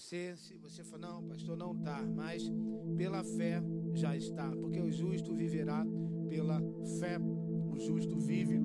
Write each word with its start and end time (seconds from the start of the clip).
você. 0.00 0.34
Se 0.36 0.56
você 0.56 0.82
for, 0.82 0.98
não, 0.98 1.22
pastor, 1.22 1.56
não 1.56 1.72
está, 1.72 2.02
mas 2.02 2.50
pela 2.96 3.22
fé 3.22 3.62
já 3.92 4.16
está, 4.16 4.50
porque 4.50 4.80
o 4.80 4.90
justo 4.90 5.34
viverá 5.34 5.86
pela 6.28 6.58
fé. 6.98 7.18
O 7.70 7.78
justo 7.78 8.16
vive 8.18 8.58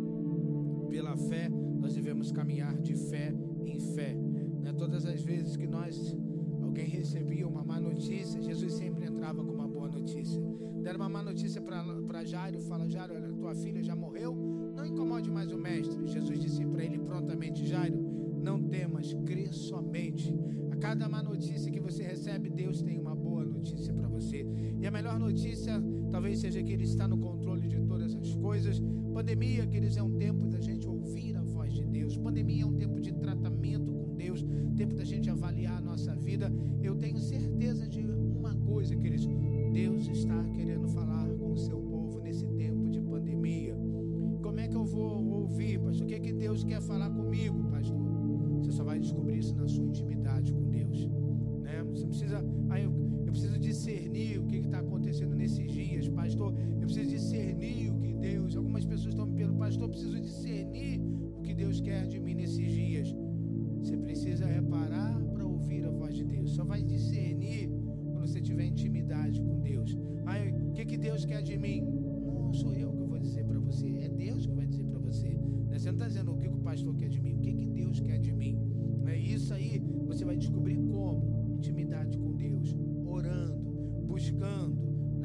pela 0.90 1.18
fé. 1.18 1.50
Nós 1.50 1.94
devemos 1.94 2.32
caminhar 2.32 2.80
de 2.82 2.96
fé 2.96 3.34
em 3.66 3.80
fé. 3.80 4.14
Né? 4.62 4.72
Todas 4.74 5.06
as 5.06 5.22
vezes 5.22 5.58
que 5.58 5.68
nós 5.68 6.18
alguém 6.62 6.88
recebia 6.88 7.46
uma 7.46 7.64
má 7.66 7.82
notícia, 7.82 8.42
Jesus 8.42 8.74
sempre 8.74 9.06
entrava 9.06 9.44
com 9.44 9.52
uma 9.52 9.68
boa 9.68 9.90
notícia. 9.90 10.42
Deram 10.82 11.00
uma 11.02 11.10
má 11.10 11.22
notícia 11.22 11.62
para 11.62 12.24
Jairo, 12.24 12.62
fala: 12.62 12.90
Jairo, 12.90 13.14
olha, 13.14 13.34
tua 13.34 13.54
filha 13.56 13.84
já 13.84 13.96
morreu, 13.96 14.34
não 14.74 14.86
incomode 14.86 15.30
mais 15.30 15.52
o 15.52 15.58
mestre. 15.58 16.08
Jesus 16.08 16.40
disse 16.40 16.66
para 16.66 16.84
ele 16.84 16.98
prontamente: 16.98 17.66
Jairo, 17.66 17.98
não 18.42 18.62
temas, 18.64 19.14
crê 19.26 19.52
somente. 19.52 20.34
A 20.76 20.78
cada 20.78 21.08
má 21.08 21.24
notícia 21.24 21.72
que 21.72 21.80
você 21.80 22.04
recebe, 22.04 22.50
Deus 22.50 22.82
tem 22.82 23.00
uma 23.00 23.16
boa 23.16 23.46
notícia 23.46 23.94
para 23.94 24.10
você. 24.10 24.46
E 24.78 24.86
a 24.86 24.92
melhor 24.92 25.18
notícia 25.18 25.82
talvez 26.12 26.40
seja 26.40 26.62
que 26.62 26.74
Ele 26.74 26.84
está 26.84 27.08
no 27.08 27.18
controle 27.18 27.66
de 27.66 27.80
todas 27.80 28.14
as 28.14 28.36
coisas. 28.36 28.82
Pandemia, 29.14 29.66
queridos, 29.66 29.96
é 29.96 30.04
um 30.04 30.18
tempo 30.18 30.46
da 30.48 30.60
gente 30.60 30.86
ouvir 30.86 31.38
a 31.38 31.42
voz 31.42 31.74
de 31.74 31.86
Deus. 31.86 32.18
Pandemia 32.18 32.64
é 32.64 32.66
um 32.66 32.76
tempo 32.76 32.95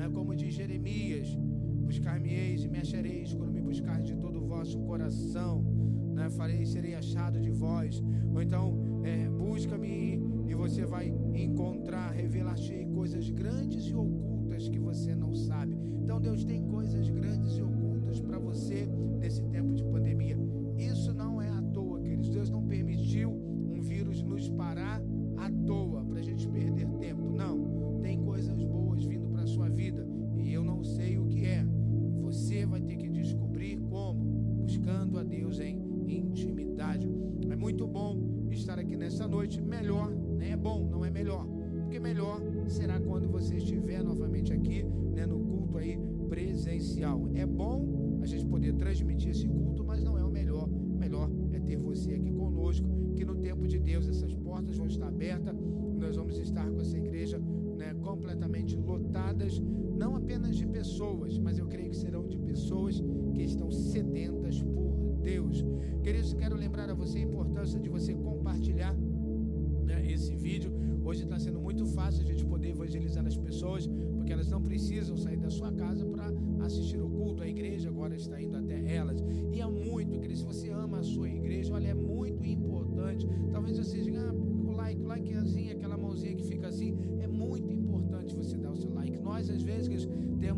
né? 0.00 0.10
como 0.12 0.34
diz 0.34 0.54
Jeremias, 0.54 1.34
buscar-me-eis 1.84 2.64
e 2.64 2.68
me 2.68 2.78
achareis 2.78 3.34
quando 3.34 3.52
me 3.52 3.60
buscar 3.60 4.02
de 4.02 4.16
todo 4.16 4.42
o 4.42 4.46
vosso 4.46 4.78
coração 4.80 5.64
né? 6.20 6.28
Farei, 6.30 6.66
serei 6.66 6.94
achado 6.94 7.40
de 7.40 7.50
vós. 7.50 8.02
Ou 8.32 8.42
então, 8.42 8.78
é, 9.02 9.28
busca-me 9.28 10.20
e 10.46 10.54
você 10.54 10.84
vai 10.84 11.08
encontrar, 11.34 12.10
revelar-te 12.10 12.86
coisas 12.94 13.30
grandes 13.30 13.86
e 13.86 13.94
ocultas 13.94 14.68
que 14.68 14.78
você 14.78 15.14
não 15.14 15.32
sabe. 15.32 15.76
Então, 16.02 16.20
Deus 16.20 16.44
tem 16.44 16.62
coisas 16.64 17.08
grandes 17.08 17.56
e 17.56 17.62
ocultas 17.62 18.20
para 18.20 18.38
você 18.38 18.86
nesse 19.18 19.42
tempo 19.44 19.74
de 19.74 19.84
pandemia. 19.84 20.36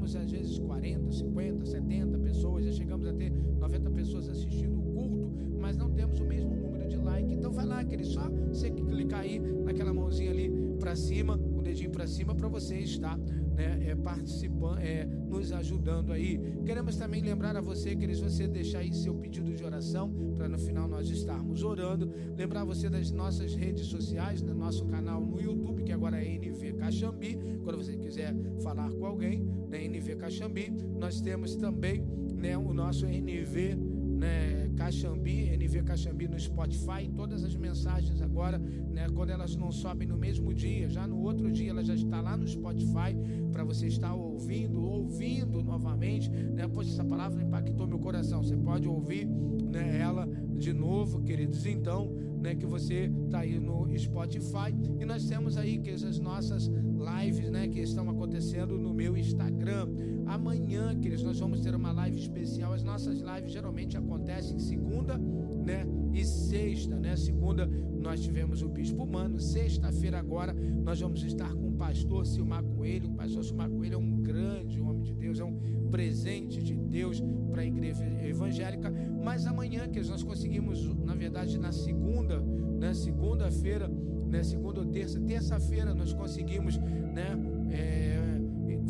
Às 0.04 0.30
vezes 0.30 0.58
40, 0.58 1.10
50, 1.10 1.64
70 1.64 2.18
pessoas, 2.18 2.64
já 2.64 2.72
chegamos 2.72 3.06
a 3.06 3.12
ter 3.12 3.30
90 3.30 3.90
pessoas 3.90 4.28
assistindo 4.28 4.78
o 4.78 4.82
culto, 4.82 5.32
mas 5.60 5.76
não 5.76 5.90
temos 5.90 6.18
o 6.20 6.24
mesmo 6.24 6.54
número 6.54 6.88
de 6.88 6.96
like. 6.96 7.32
Então 7.32 7.52
vai 7.52 7.64
lá, 7.64 7.84
querido, 7.84 8.08
só 8.08 8.28
você 8.48 8.70
clicar 8.70 9.20
aí 9.20 9.38
naquela 9.38 9.92
mãozinha 9.92 10.30
ali 10.30 10.50
para 10.78 10.96
cima, 10.96 11.36
o 11.36 11.62
dedinho 11.62 11.90
para 11.90 12.06
cima, 12.06 12.34
para 12.34 12.48
você 12.48 12.78
estar 12.78 13.16
né, 13.16 13.78
é, 13.86 13.94
participando, 13.94 14.78
é, 14.78 15.04
nos 15.04 15.52
ajudando 15.52 16.12
aí. 16.12 16.40
Queremos 16.64 16.96
também 16.96 17.22
lembrar 17.22 17.56
a 17.56 17.60
você, 17.60 17.94
queridos, 17.94 18.20
você 18.20 18.48
deixar 18.48 18.80
aí 18.80 18.92
seu 18.92 19.14
pedido 19.14 19.54
de 19.54 19.64
oração, 19.64 20.12
para 20.34 20.48
no 20.48 20.58
final 20.58 20.88
nós 20.88 21.08
estarmos 21.08 21.62
orando. 21.62 22.10
Lembrar 22.36 22.64
você 22.64 22.90
das 22.90 23.10
nossas 23.10 23.54
redes 23.54 23.86
sociais, 23.86 24.42
no 24.42 24.54
nosso 24.54 24.84
canal 24.86 25.24
no 25.24 25.40
YouTube, 25.40 25.84
que 25.84 25.92
agora 25.92 26.22
é 26.22 26.34
NV 26.34 26.72
Caxambi. 26.74 27.38
Quando 27.62 27.76
você 27.76 27.96
quiser 27.96 28.34
falar 28.62 28.90
com 28.92 29.06
alguém, 29.06 29.46
né, 29.72 29.84
NV 29.88 30.16
Caxambi. 30.16 30.70
Nós 31.00 31.20
temos 31.20 31.56
também 31.56 32.04
né, 32.36 32.56
o 32.56 32.72
nosso 32.74 33.06
NV 33.06 33.74
né, 34.22 34.70
Caxambi, 34.76 35.50
NV 35.56 35.82
Caxambi 35.82 36.28
no 36.28 36.38
Spotify, 36.38 37.08
todas 37.16 37.42
as 37.42 37.56
mensagens 37.56 38.20
agora, 38.20 38.58
né, 38.58 39.08
quando 39.12 39.30
elas 39.30 39.56
não 39.56 39.72
sobem 39.72 40.06
no 40.06 40.16
mesmo 40.16 40.52
dia, 40.54 40.88
já 40.88 41.06
no 41.06 41.20
outro 41.22 41.50
dia 41.50 41.70
ela 41.70 41.82
já 41.82 41.94
está 41.94 42.20
lá 42.20 42.36
no 42.36 42.46
Spotify 42.46 43.16
para 43.50 43.64
você 43.64 43.86
estar 43.88 44.14
ouvindo, 44.14 44.80
ouvindo 44.80 45.62
novamente, 45.62 46.30
né? 46.30 46.68
Poxa, 46.68 46.90
essa 46.90 47.04
palavra 47.04 47.42
impactou 47.42 47.86
meu 47.86 47.98
coração. 47.98 48.42
Você 48.42 48.56
pode 48.56 48.86
ouvir, 48.86 49.26
né, 49.26 49.98
ela 49.98 50.26
de 50.56 50.72
novo, 50.72 51.22
queridos. 51.22 51.66
Então, 51.66 52.14
né, 52.40 52.54
que 52.54 52.66
você 52.66 53.10
está 53.24 53.40
aí 53.40 53.58
no 53.58 53.86
Spotify 53.98 54.74
e 55.00 55.04
nós 55.04 55.26
temos 55.26 55.56
aí 55.56 55.78
que 55.78 55.90
as 55.90 56.18
nossas 56.18 56.70
lives, 57.02 57.50
né, 57.50 57.68
que 57.68 57.80
estão 57.80 58.08
acontecendo 58.08 58.78
no 58.78 58.94
meu 58.94 59.16
Instagram. 59.16 59.88
Amanhã, 60.26 60.94
queridos, 60.98 61.24
nós 61.24 61.38
vamos 61.38 61.60
ter 61.60 61.74
uma 61.74 61.92
live 61.92 62.18
especial. 62.18 62.72
As 62.72 62.82
nossas 62.82 63.20
lives 63.20 63.52
geralmente 63.52 63.96
acontecem 63.96 64.58
segunda, 64.58 65.18
né, 65.18 65.86
e 66.12 66.24
sexta, 66.24 66.98
né? 66.98 67.16
Segunda 67.16 67.68
nós 68.00 68.20
tivemos 68.20 68.62
o 68.62 68.68
Bispo 68.68 69.06
Mano, 69.06 69.40
sexta-feira 69.40 70.18
agora 70.18 70.52
nós 70.52 71.00
vamos 71.00 71.22
estar 71.22 71.54
com 71.54 71.68
o 71.68 71.72
pastor 71.72 72.26
Silmar 72.26 72.62
Coelho. 72.64 73.08
O 73.08 73.14
pastor 73.14 73.44
Silmar 73.44 73.70
Coelho 73.70 73.94
é 73.94 73.98
um 73.98 74.20
grande 74.20 74.80
homem 74.80 75.02
de 75.02 75.14
Deus, 75.14 75.38
é 75.38 75.44
um 75.44 75.56
presente 75.90 76.62
de 76.62 76.74
Deus 76.74 77.22
para 77.50 77.62
a 77.62 77.66
igreja 77.66 78.04
evangélica. 78.24 78.92
Mas 79.22 79.46
amanhã, 79.46 79.88
que 79.88 80.00
nós 80.00 80.22
conseguimos, 80.22 80.84
na 81.04 81.14
verdade, 81.14 81.58
na 81.58 81.70
segunda, 81.70 82.40
né? 82.40 82.92
Segunda-feira, 82.92 83.90
né? 84.32 84.42
Segunda 84.42 84.80
ou 84.80 84.86
terça, 84.86 85.20
terça-feira 85.20 85.94
nós 85.94 86.12
conseguimos, 86.14 86.78
né? 86.78 87.36
É, 87.70 88.40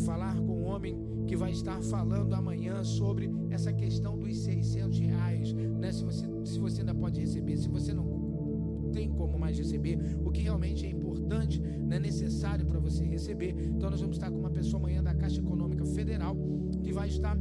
falar 0.06 0.36
com 0.36 0.60
um 0.60 0.64
homem 0.64 0.96
que 1.26 1.36
vai 1.36 1.50
estar 1.50 1.82
falando 1.82 2.32
amanhã 2.34 2.82
sobre 2.82 3.30
essa 3.50 3.72
questão 3.72 4.16
dos 4.18 4.36
600 4.38 4.98
reais, 5.00 5.52
né? 5.52 5.90
Se 5.92 6.04
você, 6.04 6.26
se 6.44 6.58
você 6.58 6.80
ainda 6.80 6.94
pode 6.94 7.20
receber, 7.20 7.56
se 7.56 7.68
você 7.68 7.92
não 7.92 8.90
tem 8.92 9.10
como 9.10 9.38
mais 9.38 9.58
receber, 9.58 9.98
o 10.24 10.30
que 10.30 10.42
realmente 10.42 10.86
é 10.86 10.90
importante, 10.90 11.60
né, 11.60 11.98
necessário 11.98 12.66
para 12.66 12.78
você 12.78 13.04
receber. 13.04 13.56
Então 13.74 13.90
nós 13.90 14.00
vamos 14.00 14.16
estar 14.16 14.30
com 14.30 14.38
uma 14.38 14.50
pessoa 14.50 14.80
amanhã 14.80 15.02
da 15.02 15.14
Caixa 15.14 15.40
Econômica 15.40 15.84
Federal 15.86 16.36
que 16.82 16.92
vai 16.92 17.08
estar 17.08 17.36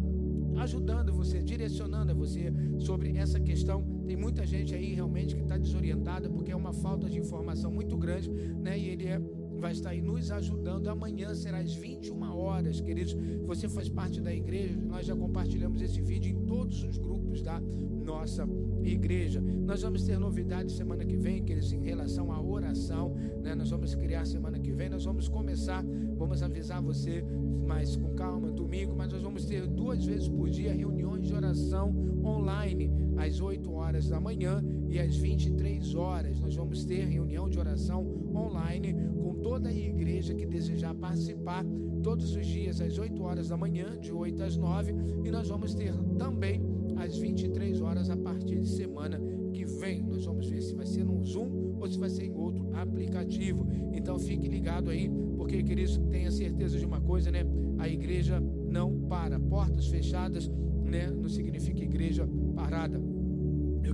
ajudando 0.57 1.11
você, 1.11 1.43
direcionando 1.43 2.15
você 2.15 2.53
sobre 2.79 3.17
essa 3.17 3.39
questão. 3.39 3.83
Tem 4.05 4.15
muita 4.15 4.45
gente 4.45 4.73
aí 4.73 4.93
realmente 4.93 5.35
que 5.35 5.41
está 5.41 5.57
desorientada 5.57 6.29
porque 6.29 6.51
é 6.51 6.55
uma 6.55 6.73
falta 6.73 7.09
de 7.09 7.19
informação 7.19 7.71
muito 7.71 7.97
grande, 7.97 8.29
né? 8.29 8.77
E 8.77 8.89
ele 8.89 9.07
é 9.07 9.21
vai 9.61 9.71
estar 9.71 9.91
aí 9.91 10.01
nos 10.01 10.31
ajudando. 10.31 10.87
Amanhã 10.87 11.35
será 11.35 11.59
às 11.59 11.73
21 11.75 12.35
horas, 12.35 12.81
queridos. 12.81 13.15
Você 13.45 13.69
faz 13.69 13.87
parte 13.87 14.19
da 14.19 14.33
igreja, 14.33 14.75
nós 14.81 15.05
já 15.05 15.15
compartilhamos 15.15 15.81
esse 15.83 16.01
vídeo 16.01 16.31
em 16.31 16.45
todos 16.45 16.83
os 16.83 16.97
grupos 16.97 17.43
da 17.43 17.61
nossa 18.03 18.47
igreja. 18.83 19.39
Nós 19.39 19.83
vamos 19.83 20.03
ter 20.03 20.17
novidades 20.17 20.75
semana 20.75 21.05
que 21.05 21.15
vem, 21.15 21.43
queridos, 21.43 21.71
em 21.71 21.83
relação 21.83 22.31
à 22.31 22.41
oração. 22.41 23.13
Né? 23.43 23.53
Nós 23.53 23.69
vamos 23.69 23.93
criar 23.93 24.25
semana 24.25 24.59
que 24.59 24.71
vem, 24.71 24.89
nós 24.89 25.05
vamos 25.05 25.29
começar, 25.29 25.85
vamos 26.17 26.41
avisar 26.41 26.81
você, 26.81 27.23
mas 27.67 27.95
com 27.95 28.15
calma, 28.15 28.51
domingo, 28.51 28.95
mas 28.95 29.13
nós 29.13 29.21
vamos 29.21 29.45
ter 29.45 29.67
duas 29.67 30.03
vezes 30.03 30.27
por 30.27 30.49
dia 30.49 30.73
reuniões 30.73 31.27
de 31.27 31.33
oração 31.33 31.93
online, 32.25 32.91
às 33.21 33.39
8 33.39 33.71
horas 33.71 34.07
da 34.07 34.19
manhã 34.19 34.63
e 34.89 34.99
às 34.99 35.15
23 35.15 35.95
horas. 35.95 36.39
Nós 36.39 36.55
vamos 36.55 36.83
ter 36.85 37.05
reunião 37.05 37.49
de 37.49 37.59
oração 37.59 38.03
online 38.35 38.95
com 39.21 39.35
toda 39.35 39.69
a 39.69 39.73
igreja 39.73 40.33
que 40.33 40.45
desejar 40.45 40.95
participar 40.95 41.63
todos 42.01 42.35
os 42.35 42.45
dias 42.45 42.81
às 42.81 42.97
8 42.97 43.21
horas 43.23 43.49
da 43.49 43.57
manhã, 43.57 43.97
de 43.99 44.11
8 44.11 44.41
às 44.41 44.57
9, 44.57 44.93
e 45.23 45.29
nós 45.29 45.47
vamos 45.47 45.75
ter 45.75 45.93
também 46.17 46.61
às 46.97 47.17
23 47.17 47.79
horas 47.81 48.09
a 48.09 48.17
partir 48.17 48.59
de 48.59 48.67
semana 48.67 49.21
que 49.53 49.65
vem. 49.65 50.01
Nós 50.01 50.25
vamos 50.25 50.49
ver 50.49 50.61
se 50.61 50.73
vai 50.73 50.85
ser 50.85 51.03
no 51.03 51.23
Zoom 51.23 51.77
ou 51.79 51.87
se 51.87 51.99
vai 51.99 52.09
ser 52.09 52.25
em 52.25 52.33
outro 52.33 52.69
aplicativo. 52.73 53.67
Então 53.93 54.17
fique 54.17 54.47
ligado 54.47 54.89
aí, 54.89 55.09
porque 55.37 55.61
queridos, 55.61 55.97
tenha 56.09 56.31
certeza 56.31 56.79
de 56.79 56.85
uma 56.85 57.01
coisa, 57.01 57.31
né? 57.31 57.43
A 57.77 57.87
igreja 57.87 58.39
não 58.39 59.01
para. 59.01 59.39
Portas 59.39 59.87
fechadas, 59.87 60.49
né? 60.85 61.09
Não 61.09 61.29
significa 61.29 61.83
igreja 61.83 62.27
parada. 62.55 63.01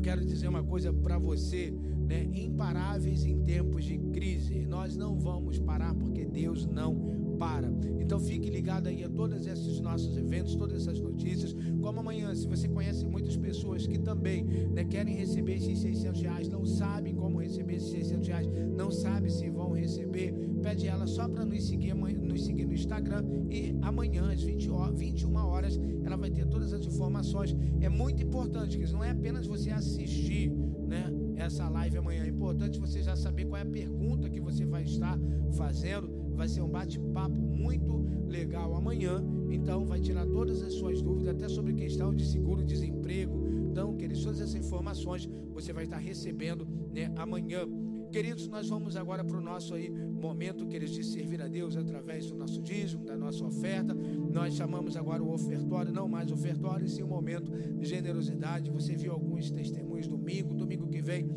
Quero 0.08 0.24
dizer 0.24 0.48
uma 0.48 0.64
coisa 0.64 0.94
para 0.94 1.18
você, 1.18 1.70
né? 2.08 2.30
Imparáveis 2.34 3.26
em 3.26 3.44
tempos 3.44 3.84
de 3.84 3.98
crise. 3.98 4.66
Nós 4.66 4.96
não 4.96 5.20
vamos 5.20 5.60
parar 5.60 5.94
porque 5.96 6.24
Deus 6.24 6.66
não 6.66 7.36
para. 7.38 7.70
Então 8.00 8.18
fique 8.18 8.50
ligado 8.50 8.88
aí 8.88 9.04
a 9.04 9.10
todos 9.10 9.46
esses 9.46 9.82
nossos 9.82 10.16
eventos, 10.16 10.56
todas 10.56 10.84
essas 10.84 11.02
notícias. 11.02 11.54
Como 11.82 12.00
amanhã, 12.00 12.34
se 12.34 12.48
você 12.48 12.70
conhece 12.70 13.06
muitas 13.06 13.36
pessoas 13.36 13.86
que 13.86 14.00
também 14.00 14.46
né, 14.46 14.86
querem 14.86 15.14
receber 15.14 15.56
esses 15.56 15.80
600 15.80 16.22
reais, 16.22 16.48
não 16.48 16.66
sabem 16.66 17.14
como 17.14 17.42
receber 17.42 17.76
esses 17.76 17.90
600 17.90 18.28
reais, 18.30 18.48
não 18.78 18.90
sabem 18.90 19.30
se 19.30 19.46
receber, 19.78 20.34
pede 20.62 20.88
ela 20.88 21.08
só 21.08 21.28
para 21.28 21.46
nos 21.46 21.66
seguir, 21.68 21.94
nos 21.94 22.46
seguir 22.46 22.66
no 22.66 22.74
Instagram 22.74 23.24
e 23.50 23.76
amanhã 23.82 24.32
às 24.32 24.42
20 24.42 24.70
horas, 24.70 25.00
21 25.00 25.36
horas 25.36 25.80
ela 26.04 26.18
vai 26.18 26.30
ter 26.30 26.46
todas 26.46 26.74
as 26.74 26.86
informações. 26.86 27.56
É 27.82 27.90
muito 27.90 28.22
importante, 28.24 28.78
que 28.78 28.92
não 28.92 29.04
é 29.04 29.12
apenas 29.12 29.46
você 29.46 29.70
assistir, 29.70 30.52
né? 30.88 31.12
Essa 31.36 31.70
live 31.70 31.98
amanhã 31.98 32.24
é 32.24 32.30
importante 32.30 32.80
você 32.80 33.04
já 33.04 33.16
saber 33.16 33.46
qual 33.46 33.60
é 33.60 33.64
a 33.64 33.66
pergunta 33.66 34.30
que 34.30 34.40
você 34.40 34.66
vai 34.66 34.84
estar 34.84 35.20
fazendo 35.52 36.28
Vai 36.38 36.48
ser 36.48 36.62
um 36.62 36.70
bate-papo 36.70 37.36
muito 37.36 38.06
legal 38.28 38.76
amanhã. 38.76 39.24
Então, 39.50 39.88
vai 39.88 40.00
tirar 40.00 40.24
todas 40.28 40.62
as 40.62 40.72
suas 40.74 41.02
dúvidas, 41.02 41.34
até 41.34 41.50
sobre 41.50 41.74
questão 41.74 42.14
de 42.14 42.24
seguro-desemprego. 42.24 43.48
Então, 43.72 43.98
queridos, 43.98 44.24
todas 44.24 44.40
essas 44.40 44.54
informações 44.54 45.28
você 45.52 45.74
vai 45.74 45.86
estar 45.86 45.98
recebendo 45.98 46.68
né, 46.94 47.12
amanhã. 47.16 47.68
Queridos, 48.12 48.48
nós 48.48 48.68
vamos 48.70 48.96
agora 48.96 49.24
para 49.24 49.38
o 49.38 49.42
nosso 49.42 49.74
aí 49.74 49.90
momento, 49.90 50.66
queridos, 50.66 50.96
de 50.96 51.04
servir 51.04 51.42
a 51.42 51.48
Deus 51.48 51.76
através 51.76 52.32
do 52.32 52.38
nosso 52.38 52.62
dízimo, 52.62 53.06
da 53.06 53.18
nossa 53.18 53.46
oferta. 53.46 53.94
Nós 53.94 54.56
chamamos 54.56 54.96
agora 54.96 55.22
o 55.22 55.32
ofertório, 55.34 55.92
não 55.92 56.08
mais 56.08 56.32
ofertório, 56.32 56.88
sim 56.88 57.04
um 57.04 57.08
momento 57.08 57.52
de 57.52 57.86
generosidade. 57.86 58.72
Você 58.72 58.96
viu 58.96 59.12
alguns 59.12 59.52
testemunhos 59.52 60.08
domingo, 60.08 60.54
domingo 60.54 60.88
que 60.88 61.02
vem 61.02 61.30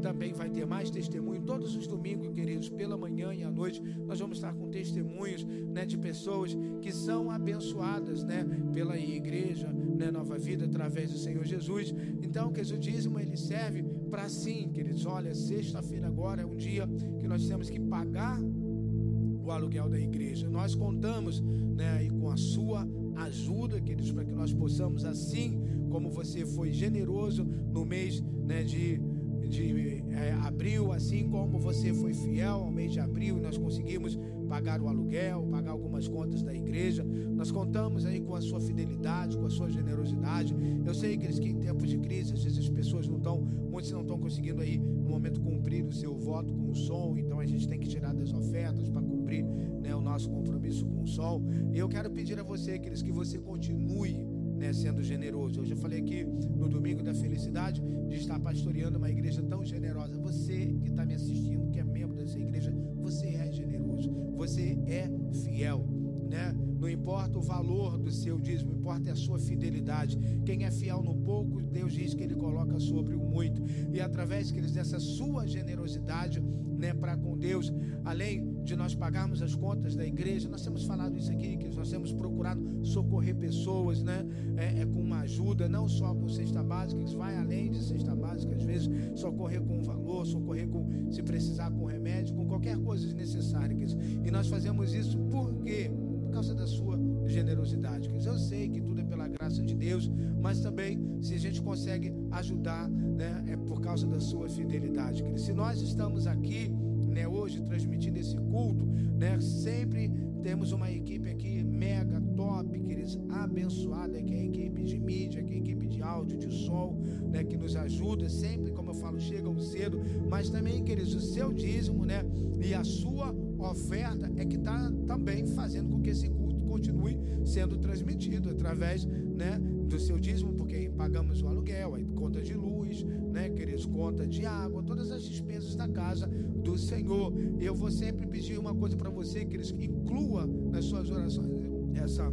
também 0.00 0.32
vai 0.32 0.48
ter 0.50 0.66
mais 0.66 0.90
testemunho 0.90 1.42
todos 1.42 1.74
os 1.74 1.86
domingos, 1.86 2.28
queridos, 2.28 2.68
pela 2.68 2.96
manhã 2.96 3.34
e 3.34 3.42
à 3.42 3.50
noite. 3.50 3.82
Nós 4.06 4.20
vamos 4.20 4.38
estar 4.38 4.54
com 4.54 4.68
testemunhos 4.68 5.44
né, 5.44 5.84
de 5.84 5.96
pessoas 5.96 6.56
que 6.80 6.92
são 6.92 7.30
abençoadas 7.30 8.22
né, 8.22 8.44
pela 8.72 8.98
igreja, 8.98 9.68
né, 9.68 10.10
Nova 10.10 10.38
Vida, 10.38 10.64
através 10.64 11.10
do 11.10 11.18
Senhor 11.18 11.44
Jesus. 11.44 11.94
Então, 12.22 12.52
queridos, 12.52 12.72
o 12.72 12.78
dízimo 12.78 13.18
ele 13.18 13.36
serve 13.36 13.84
para 14.06 14.28
sim, 14.28 14.70
queridos. 14.72 15.04
Olha, 15.06 15.34
sexta-feira 15.34 16.06
agora 16.06 16.42
é 16.42 16.46
um 16.46 16.56
dia 16.56 16.86
que 17.18 17.26
nós 17.26 17.46
temos 17.46 17.68
que 17.68 17.80
pagar 17.80 18.40
o 18.40 19.50
aluguel 19.50 19.88
da 19.88 19.98
igreja. 19.98 20.48
Nós 20.48 20.74
contamos 20.74 21.40
né, 21.40 22.08
com 22.20 22.30
a 22.30 22.36
sua 22.36 22.86
ajuda, 23.16 23.80
queridos, 23.80 24.12
para 24.12 24.24
que 24.24 24.32
nós 24.32 24.52
possamos, 24.52 25.04
assim 25.04 25.60
como 25.90 26.10
você 26.10 26.44
foi 26.44 26.72
generoso 26.72 27.44
no 27.44 27.84
mês 27.84 28.20
né, 28.20 28.62
de 28.62 29.00
de 29.46 30.02
é, 30.10 30.32
abril, 30.42 30.92
assim 30.92 31.28
como 31.28 31.58
você 31.58 31.92
foi 31.92 32.14
fiel 32.14 32.54
ao 32.54 32.70
mês 32.70 32.92
de 32.92 33.00
abril, 33.00 33.38
nós 33.38 33.56
conseguimos 33.56 34.18
pagar 34.48 34.80
o 34.80 34.88
aluguel, 34.88 35.46
pagar 35.50 35.72
algumas 35.72 36.08
contas 36.08 36.42
da 36.42 36.54
igreja. 36.54 37.04
Nós 37.04 37.50
contamos 37.50 38.06
aí 38.06 38.20
com 38.20 38.34
a 38.34 38.40
sua 38.40 38.60
fidelidade, 38.60 39.36
com 39.36 39.46
a 39.46 39.50
sua 39.50 39.70
generosidade. 39.70 40.54
Eu 40.84 40.94
sei 40.94 41.16
que, 41.16 41.26
que 41.28 41.48
em 41.48 41.58
tempos 41.58 41.88
de 41.90 41.98
crise, 41.98 42.32
às 42.32 42.42
vezes 42.42 42.58
as 42.58 42.68
pessoas 42.68 43.08
não 43.08 43.18
estão, 43.18 43.40
muitos 43.40 43.90
não 43.90 44.02
estão 44.02 44.18
conseguindo 44.18 44.62
aí 44.62 44.78
no 44.78 45.10
momento 45.10 45.40
cumprir 45.40 45.84
o 45.84 45.92
seu 45.92 46.16
voto 46.16 46.52
com 46.54 46.70
o 46.70 46.74
som, 46.74 47.16
então 47.16 47.40
a 47.40 47.46
gente 47.46 47.68
tem 47.68 47.78
que 47.78 47.88
tirar 47.88 48.14
das 48.14 48.32
ofertas 48.32 48.88
para 48.88 49.02
cumprir 49.02 49.44
né, 49.44 49.94
o 49.94 50.00
nosso 50.00 50.30
compromisso 50.30 50.86
com 50.86 51.02
o 51.02 51.06
sol. 51.06 51.42
E 51.72 51.78
eu 51.78 51.88
quero 51.88 52.10
pedir 52.10 52.38
a 52.38 52.42
você, 52.42 52.78
queridos, 52.78 53.02
que 53.02 53.12
você 53.12 53.38
continue 53.38 54.26
né, 54.56 54.72
sendo 54.72 55.02
generoso. 55.02 55.62
Eu 55.64 55.76
falei 55.76 56.00
aqui 56.00 56.24
no 56.24 56.68
domingo 56.68 57.02
da 57.02 57.14
felicidade 57.14 57.82
de 58.08 58.16
estar 58.16 58.38
pastoreando 58.40 58.98
uma 58.98 59.10
igreja 59.10 59.42
tão 59.42 59.64
generosa. 59.64 60.16
Você 60.18 60.74
que 60.82 60.88
está 60.88 61.04
me 61.04 61.14
assistindo, 61.14 61.70
que 61.70 61.78
é 61.78 61.84
membro 61.84 62.16
dessa 62.16 62.38
igreja, 62.38 62.72
você 62.96 63.26
é 63.28 63.52
generoso, 63.52 64.10
você 64.36 64.78
é 64.86 65.10
fiel, 65.42 65.86
né? 66.28 66.54
Não 66.78 66.88
importa 66.88 67.38
o 67.38 67.42
valor 67.42 67.98
do 67.98 68.10
seu 68.10 68.38
dízimo, 68.38 68.72
importa 68.72 69.08
é 69.08 69.12
a 69.12 69.16
sua 69.16 69.38
fidelidade. 69.38 70.18
Quem 70.44 70.64
é 70.64 70.70
fiel 70.70 71.02
no 71.02 71.14
pouco, 71.16 71.62
Deus 71.62 71.92
diz 71.92 72.14
que 72.14 72.22
Ele 72.22 72.34
coloca 72.34 72.78
sobre 72.78 73.14
o 73.14 73.20
muito. 73.20 73.62
E 73.92 74.00
através 74.00 74.50
dessa 74.50 74.98
sua 74.98 75.46
generosidade, 75.46 76.42
né, 76.76 76.94
para 76.94 77.16
com 77.16 77.36
Deus, 77.36 77.72
além 78.04 78.62
de 78.62 78.76
nós 78.76 78.94
pagarmos 78.94 79.42
as 79.42 79.54
contas 79.54 79.94
da 79.94 80.04
igreja, 80.04 80.48
nós 80.48 80.62
temos 80.62 80.84
falado 80.84 81.16
isso 81.16 81.30
aqui, 81.30 81.56
que 81.56 81.68
nós 81.74 81.90
temos 81.90 82.12
procurado 82.12 82.84
socorrer 82.84 83.34
pessoas, 83.36 84.02
né, 84.02 84.26
é, 84.56 84.82
é 84.82 84.86
com 84.86 85.00
uma 85.00 85.20
ajuda, 85.20 85.68
não 85.68 85.88
só 85.88 86.14
com 86.14 86.28
cesta 86.28 86.62
básica, 86.62 87.02
que 87.02 87.16
vai 87.16 87.36
além 87.36 87.70
de 87.70 87.82
cesta 87.82 88.14
básica, 88.14 88.54
às 88.54 88.62
vezes 88.62 88.88
socorrer 89.14 89.62
com 89.62 89.82
valor, 89.82 90.26
socorrer 90.26 90.68
com, 90.68 91.10
se 91.10 91.22
precisar, 91.22 91.70
com 91.70 91.84
remédio, 91.84 92.34
com 92.34 92.46
qualquer 92.46 92.76
coisa 92.78 93.12
necessária. 93.14 93.76
E 94.24 94.30
nós 94.30 94.48
fazemos 94.48 94.92
isso 94.94 95.18
porque 95.30 95.90
causa 96.36 96.54
da 96.54 96.66
sua 96.66 96.98
generosidade. 97.24 98.10
Eu 98.24 98.38
sei 98.38 98.68
que 98.68 98.78
tudo 98.78 99.00
é 99.00 99.04
pela 99.26 99.28
graça 99.28 99.62
de 99.62 99.74
Deus, 99.74 100.10
mas 100.40 100.60
também 100.60 100.98
se 101.20 101.34
a 101.34 101.38
gente 101.38 101.60
consegue 101.60 102.12
ajudar, 102.30 102.88
né, 102.88 103.44
é 103.48 103.56
por 103.56 103.80
causa 103.80 104.06
da 104.06 104.20
sua 104.20 104.48
fidelidade. 104.48 105.24
Se 105.36 105.52
nós 105.52 105.80
estamos 105.80 106.26
aqui, 106.26 106.68
né, 107.08 107.26
hoje 107.26 107.60
transmitindo 107.62 108.18
esse 108.18 108.36
culto, 108.36 108.86
né, 108.86 109.40
sempre 109.40 110.10
temos 110.42 110.70
uma 110.70 110.90
equipe 110.90 111.28
aqui 111.28 111.64
mega 111.64 112.20
top, 112.36 112.78
queridos, 112.80 113.18
abençoada, 113.30 114.22
que 114.22 114.34
é 114.34 114.38
a 114.38 114.44
equipe 114.44 114.84
de 114.84 114.98
mídia, 114.98 115.42
que 115.42 115.52
é 115.52 115.56
a 115.56 115.58
equipe 115.58 115.86
de 115.86 116.02
áudio, 116.02 116.38
de 116.38 116.52
som, 116.52 117.02
né, 117.32 117.42
que 117.42 117.56
nos 117.56 117.74
ajuda 117.74 118.28
sempre, 118.28 118.70
como 118.70 118.90
eu 118.90 118.94
falo, 118.94 119.18
chegam 119.18 119.58
cedo, 119.58 120.00
mas 120.28 120.50
também, 120.50 120.84
queridos, 120.84 121.14
o 121.14 121.20
seu 121.20 121.52
dízimo, 121.52 122.04
né, 122.04 122.22
e 122.62 122.74
a 122.74 122.84
sua 122.84 123.34
oferta 123.58 124.30
é 124.36 124.44
que 124.44 124.56
está 124.56 124.92
também 125.06 125.46
fazendo 125.46 125.90
com 125.90 126.00
que 126.00 126.10
esse 126.10 126.28
culto 126.28 126.45
continue 126.76 127.18
sendo 127.44 127.78
transmitido 127.78 128.50
através 128.50 129.06
né, 129.06 129.58
do 129.88 129.98
seu 129.98 130.18
dízimo, 130.18 130.52
porque 130.52 130.90
pagamos 130.94 131.42
o 131.42 131.48
aluguel, 131.48 131.96
conta 132.14 132.42
de 132.42 132.52
luz, 132.52 133.02
né, 133.02 133.48
queridos, 133.48 133.86
conta 133.86 134.26
de 134.26 134.44
água, 134.44 134.82
todas 134.82 135.10
as 135.10 135.22
despesas 135.24 135.74
da 135.74 135.88
casa 135.88 136.26
do 136.26 136.76
Senhor. 136.76 137.32
Eu 137.58 137.74
vou 137.74 137.90
sempre 137.90 138.26
pedir 138.26 138.58
uma 138.58 138.74
coisa 138.74 138.96
para 138.96 139.08
você, 139.08 139.44
queridos, 139.44 139.74
inclua 139.78 140.46
nas 140.46 140.84
suas 140.84 141.10
orações 141.10 141.50
essa 141.94 142.30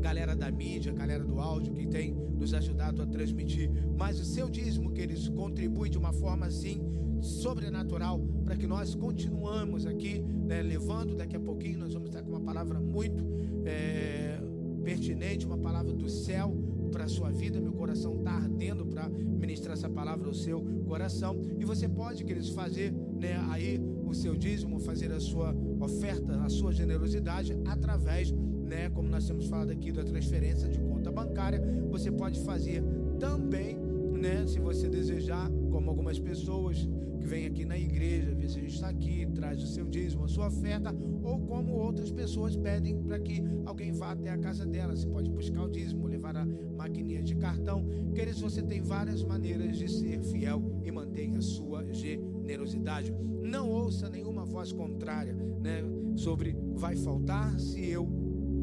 galera 0.00 0.36
da 0.36 0.50
mídia, 0.50 0.92
galera 0.92 1.24
do 1.24 1.40
áudio 1.40 1.72
que 1.72 1.86
tem 1.86 2.12
nos 2.12 2.52
ajudado 2.52 3.00
a 3.00 3.06
transmitir. 3.06 3.70
Mas 3.96 4.20
o 4.20 4.24
seu 4.24 4.50
dízimo, 4.50 4.92
queridos, 4.92 5.28
contribui 5.30 5.88
de 5.88 5.96
uma 5.96 6.12
forma 6.12 6.44
assim 6.46 6.78
sobrenatural 7.24 8.20
para 8.44 8.56
que 8.56 8.66
nós 8.66 8.94
continuamos 8.94 9.86
aqui, 9.86 10.20
né, 10.20 10.62
levando 10.62 11.16
daqui 11.16 11.36
a 11.36 11.40
pouquinho, 11.40 11.78
nós 11.78 11.94
vamos 11.94 12.10
estar 12.10 12.22
com 12.22 12.33
palavra 12.44 12.78
muito 12.80 13.24
é, 13.64 14.38
pertinente, 14.84 15.46
uma 15.46 15.58
palavra 15.58 15.92
do 15.92 16.08
céu 16.08 16.54
para 16.92 17.04
a 17.04 17.08
sua 17.08 17.30
vida. 17.30 17.60
Meu 17.60 17.72
coração 17.72 18.18
está 18.18 18.32
ardendo 18.32 18.86
para 18.86 19.08
ministrar 19.08 19.76
essa 19.76 19.88
palavra 19.88 20.28
ao 20.28 20.34
seu 20.34 20.62
coração. 20.86 21.36
E 21.58 21.64
você 21.64 21.88
pode, 21.88 22.22
queridos, 22.24 22.50
fazer 22.50 22.92
né, 22.92 23.36
aí 23.50 23.80
o 24.04 24.14
seu 24.14 24.36
dízimo, 24.36 24.78
fazer 24.78 25.10
a 25.10 25.18
sua 25.18 25.54
oferta, 25.80 26.40
a 26.42 26.48
sua 26.48 26.72
generosidade 26.72 27.56
através, 27.66 28.30
né, 28.30 28.88
como 28.90 29.08
nós 29.08 29.26
temos 29.26 29.46
falado 29.46 29.70
aqui, 29.70 29.90
da 29.90 30.04
transferência 30.04 30.68
de 30.68 30.78
conta 30.78 31.10
bancária, 31.10 31.60
você 31.90 32.12
pode 32.12 32.40
fazer 32.44 32.82
também, 33.18 33.76
né? 33.76 34.46
Se 34.46 34.58
você 34.58 34.88
desejar, 34.88 35.50
como 35.74 35.90
algumas 35.90 36.20
pessoas 36.20 36.88
que 37.18 37.26
vêm 37.26 37.46
aqui 37.46 37.64
na 37.64 37.76
igreja, 37.76 38.32
ver 38.32 38.48
se 38.48 38.58
a 38.60 38.62
gente 38.62 38.74
está 38.76 38.88
aqui, 38.88 39.26
traz 39.34 39.60
o 39.60 39.66
seu 39.66 39.84
dízimo, 39.84 40.22
a 40.22 40.28
sua 40.28 40.46
oferta, 40.46 40.94
ou 41.20 41.40
como 41.40 41.72
outras 41.72 42.12
pessoas 42.12 42.54
pedem 42.56 43.02
para 43.02 43.18
que 43.18 43.42
alguém 43.66 43.90
vá 43.90 44.12
até 44.12 44.30
a 44.30 44.38
casa 44.38 44.64
dela. 44.64 44.94
Você 44.94 45.08
pode 45.08 45.28
buscar 45.28 45.64
o 45.64 45.68
dízimo, 45.68 46.06
levar 46.06 46.36
a 46.36 46.46
maquininha 46.76 47.24
de 47.24 47.34
cartão. 47.34 47.84
Queridos, 48.14 48.40
você 48.40 48.62
tem 48.62 48.80
várias 48.80 49.24
maneiras 49.24 49.76
de 49.76 49.88
ser 49.88 50.22
fiel 50.22 50.62
e 50.84 50.92
mantenha 50.92 51.38
a 51.38 51.42
sua 51.42 51.84
generosidade. 51.92 53.12
Não 53.42 53.68
ouça 53.68 54.08
nenhuma 54.08 54.44
voz 54.44 54.70
contrária, 54.70 55.34
né, 55.34 55.82
sobre 56.14 56.56
vai 56.76 56.94
faltar 56.94 57.58
se 57.58 57.84
eu 57.84 58.06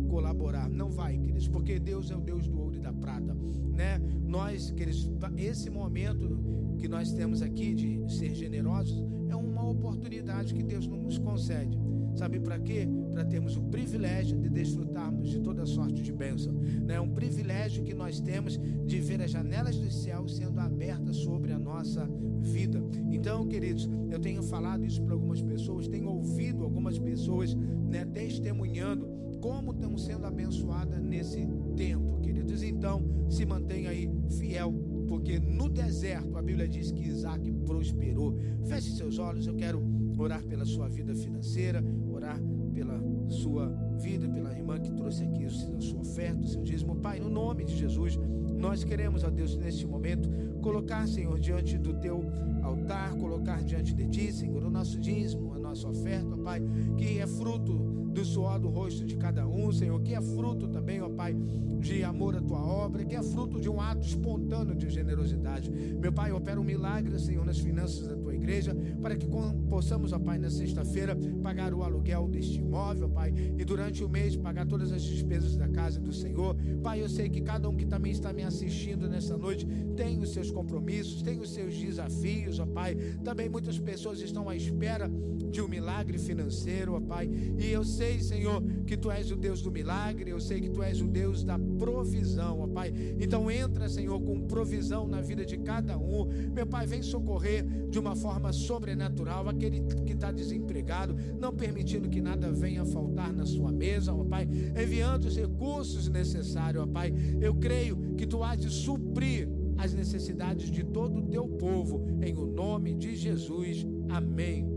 colaborar. 0.08 0.70
Não 0.70 0.89
vai, 0.89 1.18
queridos, 1.18 1.50
porque 1.50 1.77
Deus 1.77 2.10
é 2.10 2.15
o 2.15 2.22
Deus 2.22 2.48
do 2.48 2.58
ouro 2.58 2.77
e 2.77 2.80
da 2.80 2.94
prata, 2.94 3.36
né? 3.74 4.00
Nós, 4.25 4.72
queridos, 4.72 5.10
esse 5.38 5.70
momento 5.70 6.61
que 6.82 6.88
nós 6.88 7.14
temos 7.14 7.44
aqui 7.44 7.76
de 7.76 8.12
ser 8.12 8.34
generosos 8.34 9.06
é 9.30 9.36
uma 9.36 9.70
oportunidade 9.70 10.52
que 10.52 10.64
Deus 10.64 10.88
nos 10.88 11.20
concede. 11.20 11.78
Sabe 12.16 12.40
para 12.40 12.60
quê? 12.60 12.90
Para 13.12 13.24
termos 13.24 13.56
o 13.56 13.62
privilégio 13.62 14.38
de 14.38 14.50
desfrutarmos 14.50 15.30
de 15.30 15.40
toda 15.40 15.66
sorte 15.66 16.02
de 16.02 16.12
bênção. 16.12 16.60
É 16.88 17.00
um 17.00 17.10
privilégio 17.10 17.84
que 17.84 17.94
nós 17.94 18.20
temos 18.20 18.60
de 18.86 19.00
ver 19.00 19.22
as 19.22 19.30
janelas 19.30 19.78
dos 19.78 20.04
céus 20.04 20.36
sendo 20.36 20.60
abertas 20.60 21.18
sobre 21.18 21.54
a 21.54 21.60
nossa 21.60 22.10
vida. 22.40 22.84
Então, 23.12 23.48
queridos, 23.48 23.88
eu 24.10 24.20
tenho 24.20 24.42
falado 24.42 24.84
isso 24.84 25.02
para 25.04 25.14
algumas 25.14 25.42
pessoas, 25.42 25.88
tenho 25.88 26.10
ouvido 26.10 26.64
algumas 26.64 26.98
pessoas 26.98 27.54
né, 27.54 28.06
testemunhando 28.06 29.08
como 29.40 29.72
estão 29.72 29.98
sendo 29.98 30.26
abençoadas 30.26 31.02
nesse 31.02 31.48
tempo, 31.76 32.20
queridos. 32.22 32.62
Então, 32.64 33.02
se 33.30 33.46
mantenha 33.46 33.90
aí 33.90 34.10
fiel, 34.30 34.74
porque 35.12 35.41
no 35.41 35.68
deserto 35.68 36.38
a 36.38 36.41
Bíblia 36.41 36.70
diz 36.70 36.89
que 36.89 37.03
Isaac 37.06 37.51
prosperou. 37.65 38.34
Feche 38.63 38.91
seus 38.91 39.20
olhos, 39.20 39.46
eu 39.46 39.53
quero 39.53 39.84
orar 40.18 40.41
pela 40.46 40.63
sua 40.63 40.88
vida 40.88 41.13
financeira, 41.13 41.84
orar 42.10 42.39
pela 42.74 42.98
sua 43.27 43.68
vida, 44.00 44.30
pela 44.30 44.58
irmã 44.58 44.80
que 44.80 44.89
trouxe 44.94 45.25
aqui 45.25 45.44
a 45.44 45.50
sua 45.50 46.00
oferta, 46.00 46.39
o 46.39 46.48
seu 46.48 46.63
dízimo. 46.63 46.96
Pai, 46.96 47.20
no 47.20 47.30
nome 47.30 47.65
de 47.65 47.75
Jesus, 47.75 48.18
nós 48.58 48.86
queremos, 48.86 49.25
ó 49.25 49.30
Deus, 49.30 49.58
neste 49.58 49.86
momento, 49.86 50.30
colocar, 50.62 51.06
Senhor, 51.10 51.38
diante 51.38 51.77
do 51.77 51.94
teu 51.96 52.24
altar, 52.63 53.13
colocar 53.15 53.62
diante 53.65 53.94
de 53.94 54.08
ti, 54.08 54.32
Senhor, 54.32 54.63
o 54.63 54.70
nosso 54.70 54.98
dízimo, 54.98 55.53
a 55.53 55.60
nossa 55.60 55.89
oferta, 55.89 56.38
Pai, 56.38 56.62
que 56.98 57.20
é 57.20 57.27
fruto 57.27 58.00
do 58.12 58.25
suor 58.25 58.60
do 58.60 58.68
rosto 58.68 59.06
de 59.06 59.15
cada 59.15 59.48
um, 59.48 59.72
Senhor, 59.72 60.00
que 60.01 60.13
é 60.13 60.22
fruto 60.22 60.68
também, 60.68 61.01
ó 61.01 61.10
Pai, 61.10 61.34
de 61.34 62.03
amor 62.03 62.36
à 62.36 62.41
tua 62.41 62.60
obra, 62.60 63.03
que 63.06 63.15
é 63.15 63.24
fruto 63.24 63.60
de 63.60 63.70
um 63.70 63.80
ato 63.80 64.06
espontâneo 64.06 64.75
de 64.75 64.89
generosidade. 64.89 65.72
Meu 65.72 66.12
Pai, 66.12 66.32
opera 66.32 66.60
um 66.60 66.63
milagre, 66.63 67.18
Senhor, 67.20 67.46
nas 67.46 67.58
finanças 67.58 68.08
da 68.08 68.15
tua 68.15 68.31
igreja, 68.42 68.76
para 69.02 69.16
que 69.16 69.28
possamos, 69.70 70.12
ó 70.12 70.20
Pai, 70.20 70.38
na 70.40 70.50
sexta-feira, 70.50 71.16
pagar 71.42 71.74
o 71.74 71.84
aluguel 71.84 72.28
deste 72.28 72.60
imóvel, 72.60 73.08
Pai, 73.10 73.34
e 73.58 73.64
durante 73.64 74.04
o 74.04 74.10
mês 74.10 74.36
pagar 74.36 74.66
todas 74.66 74.92
as 74.92 75.04
despesas 75.04 75.56
da 75.56 75.68
casa 75.68 76.00
do 76.00 76.12
Senhor. 76.12 76.56
Pai, 76.82 77.02
eu 77.02 77.10
sei 77.10 77.30
que 77.30 77.42
cada 77.42 77.70
um 77.70 77.76
que 77.76 77.86
também 77.86 78.12
está 78.12 78.34
me 78.34 78.44
assistindo 78.44 79.08
nessa 79.08 79.38
noite 79.38 79.68
tem 79.96 80.20
os 80.20 80.34
seus 80.34 80.50
compromissos, 80.50 81.22
tem 81.22 81.40
os 81.40 81.52
seus 81.54 81.78
desafios, 81.78 82.60
ó 82.60 82.66
Pai. 82.66 82.96
Também 83.24 83.48
muitas 83.48 83.78
pessoas 83.78 84.20
estão 84.20 84.50
à 84.50 84.56
espera 84.56 85.10
de 85.52 85.62
um 85.62 85.68
milagre 85.68 86.18
financeiro, 86.18 86.94
ó 86.94 87.00
Pai. 87.00 87.30
E 87.60 87.68
eu 87.68 87.84
sei, 87.84 88.20
Senhor, 88.20 88.64
que 88.86 88.98
Tu 88.98 89.12
és 89.12 89.32
o 89.32 89.36
Deus 89.36 89.62
do 89.62 89.72
milagre, 89.72 90.32
eu 90.32 90.40
sei 90.40 90.60
que 90.62 90.70
Tu 90.70 90.82
és 90.82 91.00
o 91.02 91.08
Deus 91.08 91.44
da 91.44 91.60
provisão, 91.78 92.62
ó 92.62 92.68
Pai. 92.68 92.94
Então 93.20 93.52
entra, 93.52 93.88
Senhor, 93.88 94.20
com 94.22 94.42
provisão 94.42 95.08
na 95.08 95.22
vida 95.22 95.46
de 95.46 95.58
cada 95.58 95.98
um. 95.98 96.26
Meu 96.54 96.66
Pai, 96.66 96.88
vem 96.88 97.04
socorrer 97.04 97.66
de 97.90 98.00
uma 98.00 98.16
forma 98.16 98.31
sobrenatural 98.54 99.48
aquele 99.50 99.82
que 100.06 100.14
está 100.14 100.32
desempregado, 100.32 101.16
não 101.40 101.54
permitindo 101.54 102.10
que 102.10 102.22
nada 102.22 102.52
venha 102.52 102.86
faltar 102.86 103.34
na 103.34 103.46
sua 103.46 103.72
mesa, 103.72 104.14
ó 104.14 104.24
Pai. 104.24 104.48
Enviando 104.82 105.26
os 105.26 105.36
recursos 105.36 106.08
necessários, 106.08 106.84
ó 106.84 106.88
Pai. 106.88 107.14
Eu 107.40 107.56
creio 107.56 108.16
que 108.16 108.26
Tu 108.26 108.44
há 108.44 108.56
de 108.56 108.70
suprir 108.70 109.50
as 109.78 109.94
necessidades 109.94 110.70
de 110.70 110.84
todo 110.84 111.20
o 111.20 111.24
teu 111.24 111.48
povo, 111.48 112.06
em 112.22 112.36
o 112.36 112.46
nome 112.46 112.94
de 112.94 113.16
Jesus. 113.16 113.86
Amém. 114.10 114.70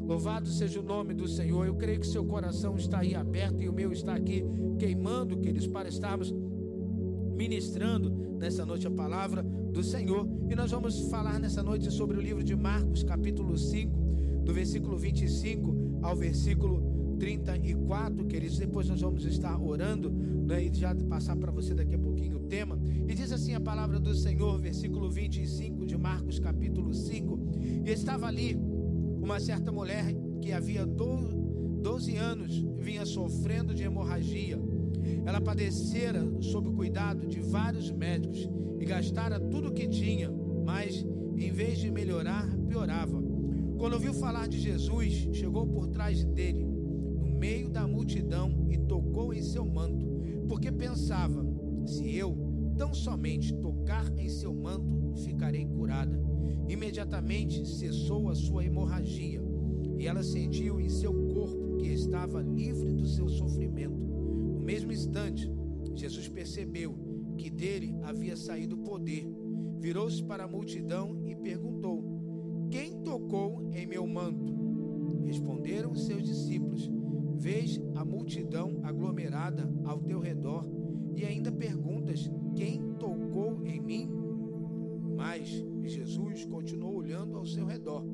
Louvado 0.00 0.48
seja 0.48 0.80
o 0.80 0.82
nome 0.82 1.12
do 1.12 1.28
Senhor. 1.28 1.66
Eu 1.66 1.74
creio 1.74 2.00
que 2.00 2.06
seu 2.06 2.24
coração 2.24 2.76
está 2.76 3.00
aí 3.00 3.14
aberto 3.14 3.62
e 3.62 3.68
o 3.68 3.72
meu 3.72 3.92
está 3.92 4.14
aqui 4.14 4.42
queimando, 4.78 5.36
queridos, 5.36 5.66
para 5.66 5.88
estarmos 5.88 6.34
ministrando 7.38 8.10
nessa 8.36 8.66
noite 8.66 8.88
a 8.88 8.90
palavra 8.90 9.44
do 9.44 9.82
Senhor. 9.82 10.28
E 10.50 10.56
nós 10.56 10.72
vamos 10.72 11.08
falar 11.08 11.38
nessa 11.38 11.62
noite 11.62 11.88
sobre 11.92 12.18
o 12.18 12.20
livro 12.20 12.42
de 12.42 12.56
Marcos, 12.56 13.04
capítulo 13.04 13.56
5, 13.56 13.96
do 14.44 14.52
versículo 14.52 14.98
25 14.98 16.00
ao 16.02 16.16
versículo 16.16 17.16
34, 17.16 18.26
queridos. 18.26 18.58
Depois 18.58 18.88
nós 18.88 19.00
vamos 19.00 19.24
estar 19.24 19.56
orando 19.56 20.10
né, 20.10 20.64
e 20.64 20.74
já 20.74 20.92
passar 21.08 21.36
para 21.36 21.52
você 21.52 21.74
daqui 21.74 21.94
a 21.94 21.98
pouquinho 21.98 22.38
o 22.38 22.40
tema. 22.40 22.76
E 23.06 23.14
diz 23.14 23.30
assim 23.30 23.54
a 23.54 23.60
palavra 23.60 24.00
do 24.00 24.12
Senhor, 24.16 24.58
versículo 24.58 25.08
25 25.08 25.86
de 25.86 25.96
Marcos, 25.96 26.40
capítulo 26.40 26.92
5. 26.92 27.38
E 27.86 27.90
estava 27.90 28.26
ali 28.26 28.58
uma 29.22 29.38
certa 29.38 29.70
mulher 29.70 30.12
que 30.40 30.52
havia 30.52 30.84
12 30.84 32.16
anos 32.16 32.64
vinha 32.78 33.06
sofrendo 33.06 33.72
de 33.72 33.84
hemorragia. 33.84 34.58
Ela 35.24 35.40
padecera 35.40 36.26
sob 36.40 36.68
o 36.68 36.72
cuidado 36.72 37.26
de 37.26 37.40
vários 37.40 37.90
médicos 37.90 38.48
e 38.78 38.84
gastara 38.84 39.38
tudo 39.38 39.68
o 39.68 39.72
que 39.72 39.88
tinha, 39.88 40.30
mas 40.64 41.04
em 41.36 41.50
vez 41.50 41.78
de 41.78 41.90
melhorar, 41.90 42.48
piorava. 42.68 43.22
Quando 43.76 43.94
ouviu 43.94 44.12
falar 44.12 44.48
de 44.48 44.58
Jesus, 44.58 45.28
chegou 45.32 45.66
por 45.66 45.86
trás 45.86 46.24
dele, 46.24 46.64
no 46.64 47.28
meio 47.38 47.68
da 47.68 47.86
multidão, 47.86 48.66
e 48.68 48.76
tocou 48.76 49.32
em 49.32 49.42
seu 49.42 49.64
manto, 49.64 50.06
porque 50.48 50.72
pensava: 50.72 51.46
se 51.86 52.14
eu 52.14 52.36
tão 52.76 52.94
somente 52.94 53.54
tocar 53.54 54.12
em 54.18 54.28
seu 54.28 54.52
manto, 54.52 55.12
ficarei 55.16 55.64
curada. 55.66 56.18
Imediatamente 56.68 57.66
cessou 57.66 58.28
a 58.28 58.34
sua 58.34 58.64
hemorragia 58.64 59.42
e 59.98 60.06
ela 60.06 60.22
sentiu 60.22 60.80
em 60.80 60.88
seu 60.88 61.12
corpo 61.12 61.76
que 61.78 61.88
estava 61.88 62.40
livre 62.40 62.92
do 62.92 63.06
seu 63.06 63.28
sofrimento. 63.28 64.07
Mesmo 64.68 64.92
instante, 64.92 65.50
Jesus 65.94 66.28
percebeu 66.28 66.94
que 67.38 67.48
dele 67.48 67.96
havia 68.02 68.36
saído 68.36 68.76
poder. 68.76 69.26
Virou-se 69.80 70.22
para 70.22 70.44
a 70.44 70.46
multidão 70.46 71.22
e 71.24 71.34
perguntou: 71.34 72.68
Quem 72.70 73.00
tocou 73.02 73.70
em 73.72 73.86
meu 73.86 74.06
manto? 74.06 75.24
Responderam 75.24 75.94
seus 75.94 76.22
discípulos: 76.22 76.86
Vês 77.38 77.80
a 77.94 78.04
multidão 78.04 78.80
aglomerada 78.82 79.72
ao 79.86 80.02
teu 80.02 80.20
redor 80.20 80.68
e 81.16 81.24
ainda 81.24 81.50
perguntas: 81.50 82.30
Quem 82.54 82.92
tocou 82.98 83.64
em 83.64 83.80
mim? 83.80 84.10
Mas 85.16 85.64
Jesus 85.82 86.44
continuou 86.44 86.96
olhando 86.96 87.38
ao 87.38 87.46
seu 87.46 87.64
redor 87.64 88.04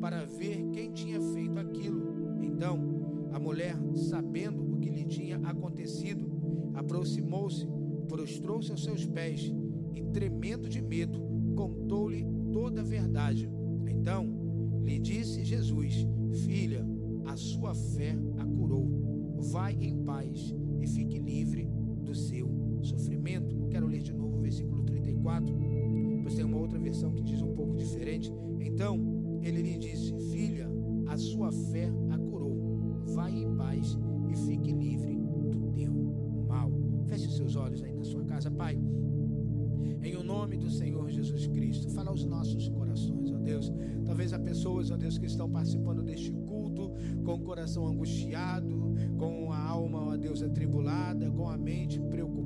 para 0.00 0.24
ver 0.24 0.70
quem 0.72 0.90
tinha 0.90 1.20
feito 1.20 1.56
aquilo. 1.56 2.42
Então, 2.42 3.28
a 3.32 3.38
mulher, 3.38 3.76
sabendo 3.94 4.69
que 4.80 4.90
lhe 4.90 5.04
tinha 5.04 5.36
acontecido, 5.38 6.30
aproximou-se, 6.74 7.66
prostrou-se 8.08 8.70
aos 8.70 8.82
seus 8.82 9.06
pés 9.06 9.52
e, 9.94 10.02
tremendo 10.02 10.68
de 10.68 10.80
medo, 10.80 11.20
contou-lhe 11.54 12.26
toda 12.52 12.80
a 12.80 12.84
verdade. 12.84 13.48
Então, 13.88 14.26
lhe 14.84 14.98
disse 14.98 15.44
Jesus: 15.44 16.06
Filha, 16.44 16.84
a 17.26 17.36
sua 17.36 17.74
fé 17.74 18.16
a 18.38 18.44
curou. 18.44 18.88
Vai 19.52 19.74
em 19.80 20.02
paz 20.04 20.54
e 20.80 20.86
fique 20.86 21.18
livre 21.18 21.68
do 22.02 22.14
seu 22.14 22.48
sofrimento. 22.82 23.68
Quero 23.70 23.86
ler 23.86 24.02
de 24.02 24.12
novo 24.12 24.36
o 24.36 24.40
versículo 24.40 24.82
34 24.84 25.80
depois 26.30 26.34
tem 26.34 26.44
uma 26.44 26.58
outra 26.58 26.78
versão 26.78 27.10
que 27.12 27.22
diz 27.22 27.42
um 27.42 27.54
pouco 27.54 27.76
diferente. 27.76 28.32
Então 28.60 29.40
ele 29.42 29.62
lhe 29.62 29.78
disse: 29.78 30.14
Filha, 30.30 30.68
a 31.06 31.16
sua 31.16 31.50
fé 31.50 31.90
a 32.10 32.18
curou. 32.18 33.02
Vai 33.06 33.32
em 33.32 33.56
paz 33.56 33.98
e 34.30 34.36
fique 34.36 34.72
livre 34.72 35.16
do 35.16 35.72
teu 35.72 35.92
mal. 36.46 36.70
Feche 37.06 37.26
os 37.26 37.36
seus 37.36 37.56
olhos 37.56 37.82
aí 37.82 37.94
na 37.94 38.04
sua 38.04 38.24
casa, 38.24 38.50
Pai. 38.50 38.78
Em 40.02 40.16
o 40.16 40.22
nome 40.22 40.56
do 40.56 40.70
Senhor 40.70 41.10
Jesus 41.10 41.46
Cristo, 41.46 41.90
fala 41.90 42.10
aos 42.10 42.24
nossos 42.24 42.68
corações, 42.68 43.30
ó 43.32 43.38
Deus. 43.38 43.70
Talvez 44.06 44.32
há 44.32 44.38
pessoas, 44.38 44.90
ó 44.90 44.96
Deus, 44.96 45.18
que 45.18 45.26
estão 45.26 45.50
participando 45.50 46.02
deste 46.02 46.32
culto 46.32 46.92
com 47.22 47.34
o 47.34 47.40
coração 47.40 47.86
angustiado, 47.86 48.94
com 49.18 49.52
a 49.52 49.58
alma, 49.58 50.12
ó 50.12 50.16
Deus, 50.16 50.42
atribulada, 50.42 51.30
com 51.30 51.48
a 51.48 51.58
mente 51.58 52.00
preocupada, 52.00 52.39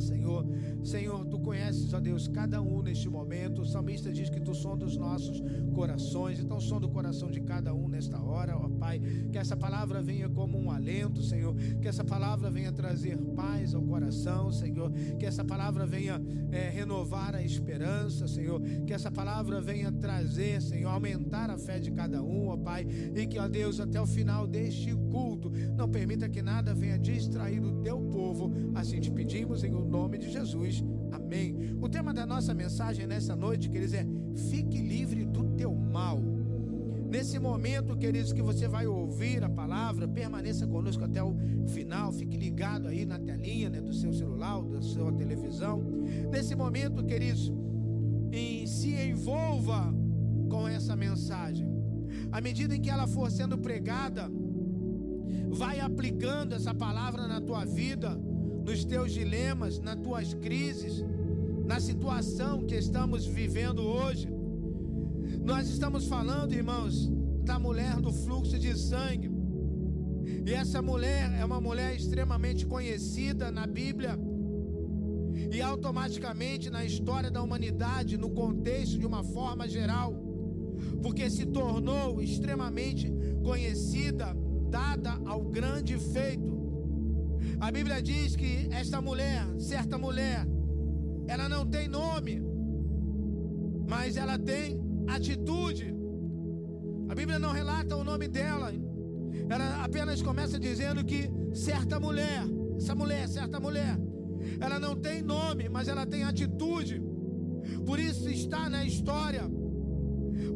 Senhor. 0.00 0.46
Senhor, 0.82 1.26
tu 1.26 1.38
conheces, 1.38 1.92
ó 1.92 2.00
Deus, 2.00 2.26
cada 2.26 2.60
um 2.62 2.82
neste 2.82 3.08
momento. 3.08 3.62
O 3.62 3.66
salmista 3.66 4.10
diz 4.10 4.30
que 4.30 4.40
tu 4.40 4.54
sonda 4.54 4.84
os 4.84 4.96
nossos 4.96 5.42
corações, 5.74 6.40
então 6.40 6.58
sonda 6.58 6.86
o 6.86 6.90
coração 6.90 7.30
de 7.30 7.40
cada 7.40 7.74
um 7.74 7.86
nesta 7.88 8.18
hora, 8.20 8.56
ó 8.56 8.68
Pai. 8.68 8.98
Que 9.30 9.38
essa 9.38 9.56
palavra 9.56 10.00
venha 10.00 10.28
como 10.28 10.58
um 10.58 10.70
alento, 10.70 11.22
Senhor. 11.22 11.54
Que 11.80 11.88
essa 11.88 12.02
palavra 12.02 12.50
venha 12.50 12.72
trazer 12.72 13.18
paz 13.36 13.74
ao 13.74 13.82
coração, 13.82 14.50
Senhor. 14.50 14.90
Que 15.18 15.26
essa 15.26 15.44
palavra 15.44 15.84
venha 15.86 16.20
é, 16.50 16.70
renovar 16.70 17.34
a 17.34 17.42
esperança, 17.42 18.26
Senhor. 18.26 18.60
Que 18.86 18.94
essa 18.94 19.10
palavra 19.10 19.60
venha 19.60 19.92
trazer, 19.92 20.62
Senhor, 20.62 20.88
aumentar 20.88 21.50
a 21.50 21.58
fé 21.58 21.78
de 21.78 21.90
cada 21.90 22.22
um, 22.22 22.48
ó 22.48 22.56
Pai. 22.56 22.86
E 23.14 23.26
que, 23.26 23.38
ó 23.38 23.46
Deus, 23.46 23.80
até 23.80 24.00
o 24.00 24.06
final 24.06 24.46
deste 24.46 24.94
culto, 25.10 25.50
não 25.76 25.88
permita 25.88 26.28
que 26.28 26.40
nada 26.40 26.74
venha 26.74 26.98
distrair 26.98 27.62
o 27.62 27.82
teu 27.82 28.00
povo. 28.00 28.50
Assim 28.74 29.00
te 29.00 29.10
pedimos 29.10 29.49
em 29.50 29.74
o 29.74 29.84
nome 29.84 30.16
de 30.16 30.30
Jesus. 30.30 30.82
Amém. 31.10 31.76
O 31.82 31.88
tema 31.88 32.14
da 32.14 32.24
nossa 32.24 32.54
mensagem 32.54 33.04
nessa 33.04 33.34
noite, 33.34 33.68
queridos, 33.68 33.94
é 33.94 34.06
fique 34.48 34.78
livre 34.78 35.24
do 35.24 35.44
teu 35.56 35.74
mal. 35.74 36.20
Nesse 37.10 37.36
momento, 37.40 37.96
queridos, 37.96 38.32
que 38.32 38.40
você 38.40 38.68
vai 38.68 38.86
ouvir 38.86 39.42
a 39.42 39.50
palavra, 39.50 40.06
permaneça 40.06 40.68
conosco 40.68 41.02
até 41.04 41.20
o 41.20 41.34
final, 41.66 42.12
fique 42.12 42.36
ligado 42.36 42.86
aí 42.86 43.04
na 43.04 43.18
telinha 43.18 43.68
né, 43.68 43.80
do 43.80 43.92
seu 43.92 44.12
celular, 44.12 44.62
da 44.62 44.80
sua 44.80 45.12
televisão. 45.12 45.82
Nesse 46.30 46.54
momento, 46.54 47.04
queridos, 47.04 47.52
em, 48.30 48.64
se 48.68 48.94
envolva 48.94 49.92
com 50.48 50.68
essa 50.68 50.94
mensagem. 50.94 51.68
À 52.30 52.40
medida 52.40 52.76
em 52.76 52.80
que 52.80 52.88
ela 52.88 53.08
for 53.08 53.28
sendo 53.28 53.58
pregada, 53.58 54.30
vai 55.48 55.80
aplicando 55.80 56.54
essa 56.54 56.72
palavra 56.72 57.26
na 57.26 57.40
tua 57.40 57.64
vida, 57.64 58.16
nos 58.64 58.84
teus 58.84 59.12
dilemas, 59.12 59.78
nas 59.78 59.96
tuas 59.96 60.34
crises, 60.34 61.04
na 61.64 61.80
situação 61.80 62.64
que 62.64 62.74
estamos 62.74 63.26
vivendo 63.26 63.80
hoje. 63.80 64.28
Nós 65.42 65.68
estamos 65.68 66.06
falando, 66.06 66.52
irmãos, 66.52 67.10
da 67.44 67.58
mulher 67.58 68.00
do 68.00 68.12
fluxo 68.12 68.58
de 68.58 68.76
sangue. 68.78 69.30
E 70.46 70.52
essa 70.52 70.80
mulher 70.82 71.32
é 71.38 71.44
uma 71.44 71.60
mulher 71.60 71.94
extremamente 71.94 72.66
conhecida 72.66 73.50
na 73.50 73.66
Bíblia 73.66 74.18
e 75.52 75.60
automaticamente 75.60 76.70
na 76.70 76.84
história 76.84 77.30
da 77.30 77.42
humanidade, 77.42 78.16
no 78.16 78.30
contexto 78.30 78.98
de 78.98 79.06
uma 79.06 79.22
forma 79.22 79.68
geral, 79.68 80.12
porque 81.02 81.30
se 81.30 81.46
tornou 81.46 82.20
extremamente 82.20 83.12
conhecida, 83.42 84.36
dada 84.68 85.18
ao 85.24 85.42
grande 85.42 85.98
feito. 85.98 86.59
A 87.60 87.70
Bíblia 87.70 88.02
diz 88.02 88.36
que 88.36 88.68
esta 88.70 89.00
mulher, 89.00 89.44
certa 89.58 89.98
mulher, 89.98 90.46
ela 91.26 91.48
não 91.48 91.66
tem 91.66 91.88
nome, 91.88 92.42
mas 93.88 94.16
ela 94.16 94.38
tem 94.38 94.80
atitude. 95.08 95.94
A 97.08 97.14
Bíblia 97.14 97.38
não 97.38 97.52
relata 97.52 97.96
o 97.96 98.04
nome 98.04 98.28
dela. 98.28 98.72
Ela 99.48 99.84
apenas 99.84 100.22
começa 100.22 100.58
dizendo 100.58 101.04
que 101.04 101.30
certa 101.52 101.98
mulher, 101.98 102.42
essa 102.76 102.94
mulher, 102.94 103.28
certa 103.28 103.58
mulher, 103.58 103.98
ela 104.60 104.78
não 104.78 104.96
tem 104.96 105.22
nome, 105.22 105.68
mas 105.68 105.88
ela 105.88 106.06
tem 106.06 106.22
atitude. 106.22 107.02
Por 107.84 107.98
isso 107.98 108.28
está 108.28 108.68
na 108.68 108.84
história. 108.84 109.42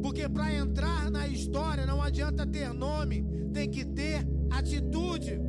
Porque 0.01 0.27
para 0.27 0.53
entrar 0.53 1.11
na 1.11 1.27
história 1.27 1.85
não 1.85 2.01
adianta 2.01 2.45
ter 2.45 2.73
nome, 2.73 3.25
tem 3.53 3.69
que 3.69 3.85
ter 3.85 4.25
atitude. 4.49 5.39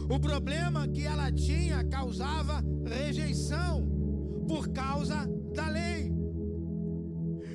O 0.09 0.19
problema 0.19 0.87
que 0.87 1.03
ela 1.03 1.31
tinha 1.31 1.83
causava 1.85 2.63
rejeição 2.85 3.87
por 4.47 4.69
causa 4.69 5.27
da 5.53 5.67
lei. 5.69 6.11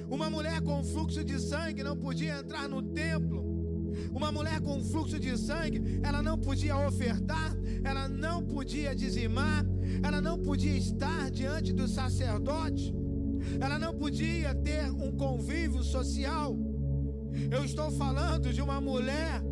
Uma 0.09 0.29
mulher 0.29 0.61
com 0.61 0.83
fluxo 0.85 1.25
de 1.25 1.38
sangue 1.40 1.83
não 1.83 1.96
podia 1.96 2.38
entrar 2.38 2.68
no 2.68 2.83
templo. 2.83 3.41
Uma 4.11 4.33
mulher 4.33 4.61
com 4.61 4.83
fluxo 4.83 5.19
de 5.19 5.37
sangue, 5.38 6.01
ela 6.03 6.23
não 6.23 6.38
podia 6.38 6.77
ofertar, 6.77 7.57
ela 7.85 8.09
não 8.09 8.43
podia 8.43 8.95
dizimar, 8.95 9.65
ela 10.03 10.21
não 10.21 10.38
podia 10.38 10.77
estar 10.77 11.31
diante 11.31 11.73
do 11.73 11.87
sacerdote, 11.87 12.95
ela 13.61 13.79
não 13.79 13.95
podia 13.95 14.55
ter 14.55 14.91
um 14.91 15.12
convívio 15.12 15.83
social. 15.83 16.57
Eu 17.51 17.65
estou 17.65 17.91
falando 17.91 18.53
de 18.53 18.61
uma 18.61 18.81
mulher 18.81 19.43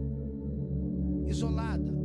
isolada 1.26 2.00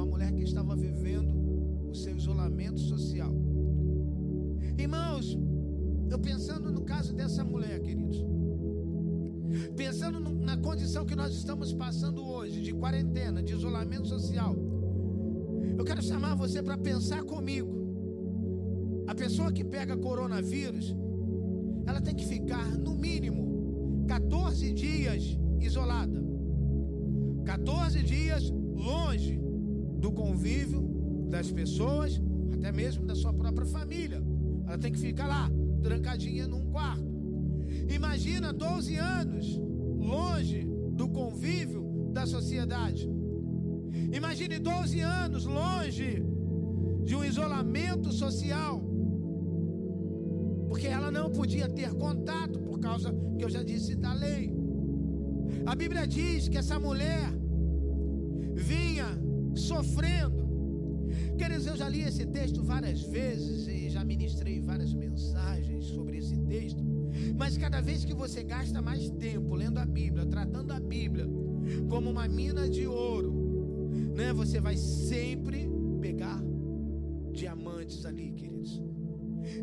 uma 0.00 0.06
mulher 0.06 0.32
que 0.32 0.44
estava 0.44 0.74
vivendo 0.76 1.90
o 1.90 1.94
seu 1.94 2.16
isolamento 2.16 2.78
social. 2.80 3.32
Irmãos, 4.78 5.36
eu 6.08 6.18
pensando 6.18 6.72
no 6.72 6.82
caso 6.82 7.12
dessa 7.12 7.44
mulher, 7.44 7.80
queridos, 7.80 8.24
pensando 9.76 10.20
na 10.20 10.56
condição 10.56 11.04
que 11.04 11.14
nós 11.14 11.34
estamos 11.34 11.72
passando 11.72 12.24
hoje, 12.24 12.60
de 12.60 12.72
quarentena, 12.72 13.42
de 13.42 13.52
isolamento 13.52 14.06
social, 14.06 14.56
eu 15.78 15.84
quero 15.84 16.02
chamar 16.02 16.34
você 16.34 16.62
para 16.62 16.76
pensar 16.76 17.22
comigo. 17.24 17.80
A 19.06 19.14
pessoa 19.14 19.52
que 19.52 19.64
pega 19.64 19.96
coronavírus, 19.96 20.94
ela 21.86 22.00
tem 22.00 22.14
que 22.14 22.26
ficar 22.26 22.66
no 22.78 22.94
mínimo 22.94 24.04
14 24.06 24.72
dias 24.72 25.38
isolada. 25.58 26.22
14 27.44 28.02
dias 28.02 28.50
longe 28.74 29.40
do 29.98 30.12
convívio 30.12 30.80
das 31.28 31.50
pessoas, 31.50 32.20
até 32.52 32.70
mesmo 32.72 33.06
da 33.06 33.14
sua 33.14 33.32
própria 33.32 33.66
família. 33.66 34.22
Ela 34.66 34.78
tem 34.78 34.92
que 34.92 34.98
ficar 34.98 35.26
lá, 35.26 35.50
trancadinha 35.82 36.46
num 36.46 36.70
quarto. 36.70 37.09
Imagina 37.90 38.52
12 38.52 38.96
anos 38.96 39.60
longe 39.98 40.64
do 40.92 41.08
convívio 41.08 42.10
da 42.12 42.26
sociedade. 42.26 43.08
Imagine 44.12 44.58
12 44.58 45.00
anos 45.00 45.44
longe 45.44 46.22
de 47.04 47.14
um 47.14 47.24
isolamento 47.24 48.12
social. 48.12 48.82
Porque 50.68 50.86
ela 50.86 51.10
não 51.10 51.30
podia 51.30 51.68
ter 51.68 51.92
contato 51.94 52.60
por 52.60 52.78
causa 52.78 53.12
que 53.36 53.44
eu 53.44 53.50
já 53.50 53.62
disse 53.62 53.96
da 53.96 54.12
lei. 54.14 54.54
A 55.66 55.74
Bíblia 55.74 56.06
diz 56.06 56.48
que 56.48 56.58
essa 56.58 56.78
mulher 56.78 57.32
vinha 58.54 59.06
sofrendo. 59.54 60.40
Queridos, 61.36 61.66
eu 61.66 61.76
já 61.76 61.88
li 61.88 62.02
esse 62.02 62.24
texto 62.26 62.62
várias 62.62 63.02
vezes 63.02 63.66
e 63.66 63.90
já 63.90 64.04
ministrei 64.04 64.60
várias 64.60 64.92
mensagens 64.94 65.86
sobre 65.86 66.18
esse 66.18 66.36
texto. 66.38 66.89
Mas 67.36 67.56
cada 67.56 67.80
vez 67.80 68.04
que 68.04 68.14
você 68.14 68.42
gasta 68.42 68.80
mais 68.82 69.08
tempo 69.10 69.54
lendo 69.54 69.78
a 69.78 69.86
Bíblia, 69.86 70.26
tratando 70.26 70.72
a 70.72 70.80
Bíblia 70.80 71.26
como 71.88 72.10
uma 72.10 72.26
mina 72.28 72.68
de 72.68 72.86
ouro, 72.86 73.32
né? 74.14 74.32
Você 74.32 74.60
vai 74.60 74.76
sempre 74.76 75.68
pegar 76.00 76.42
diamantes 77.32 78.04
ali, 78.04 78.32
queridos. 78.32 78.82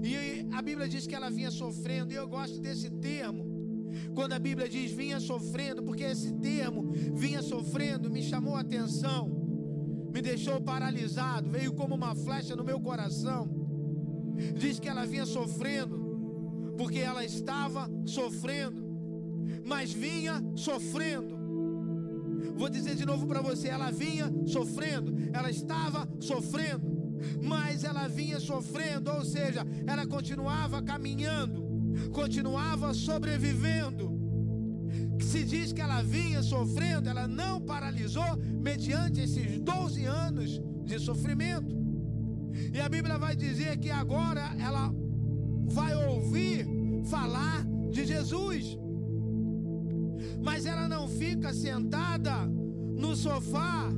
E 0.03 0.47
a 0.51 0.61
Bíblia 0.61 0.87
diz 0.87 1.05
que 1.05 1.15
ela 1.15 1.29
vinha 1.29 1.51
sofrendo, 1.51 2.11
e 2.11 2.15
eu 2.15 2.27
gosto 2.27 2.59
desse 2.59 2.89
termo. 2.89 3.45
Quando 4.13 4.33
a 4.33 4.39
Bíblia 4.39 4.67
diz 4.67 4.91
vinha 4.91 5.19
sofrendo, 5.19 5.83
porque 5.83 6.03
esse 6.03 6.33
termo 6.33 6.91
vinha 7.15 7.41
sofrendo 7.41 8.09
me 8.09 8.21
chamou 8.21 8.55
a 8.55 8.61
atenção, 8.61 9.29
me 10.13 10.21
deixou 10.21 10.59
paralisado, 10.61 11.49
veio 11.49 11.73
como 11.73 11.95
uma 11.95 12.15
flecha 12.15 12.55
no 12.55 12.63
meu 12.63 12.79
coração. 12.79 13.47
Diz 14.55 14.79
que 14.79 14.87
ela 14.87 15.05
vinha 15.05 15.25
sofrendo, 15.25 15.96
porque 16.77 16.99
ela 16.99 17.25
estava 17.25 17.89
sofrendo, 18.05 18.85
mas 19.65 19.91
vinha 19.91 20.41
sofrendo. 20.55 21.35
Vou 22.55 22.69
dizer 22.69 22.95
de 22.95 23.05
novo 23.05 23.27
para 23.27 23.41
você: 23.41 23.67
ela 23.67 23.91
vinha 23.91 24.31
sofrendo, 24.45 25.13
ela 25.33 25.49
estava 25.49 26.07
sofrendo, 26.19 26.85
mas 27.43 27.83
ela 27.83 28.07
vinha 28.07 28.39
sofrendo, 28.39 29.11
ou 29.11 29.25
seja, 29.25 29.65
ela 29.85 30.05
continuava 30.05 30.81
caminhando, 30.81 31.65
continuava 32.11 32.93
sobrevivendo. 32.93 34.15
Se 35.19 35.43
diz 35.43 35.73
que 35.73 35.81
ela 35.81 36.01
vinha 36.01 36.41
sofrendo, 36.43 37.09
ela 37.09 37.27
não 37.27 37.59
paralisou 37.59 38.37
mediante 38.37 39.21
esses 39.21 39.59
12 39.59 40.05
anos 40.05 40.61
de 40.85 40.99
sofrimento. 40.99 41.75
E 42.73 42.79
a 42.79 42.87
Bíblia 42.87 43.17
vai 43.17 43.35
dizer 43.35 43.77
que 43.77 43.89
agora 43.89 44.55
ela 44.59 44.91
vai 45.67 45.93
ouvir 46.07 46.67
falar 47.09 47.65
de 47.91 48.05
Jesus. 48.05 48.77
Mas 50.41 50.65
ela 50.65 50.87
não 50.87 51.07
fica 51.07 51.53
sentada 51.53 52.45
no 52.45 53.15
sofá, 53.15 53.89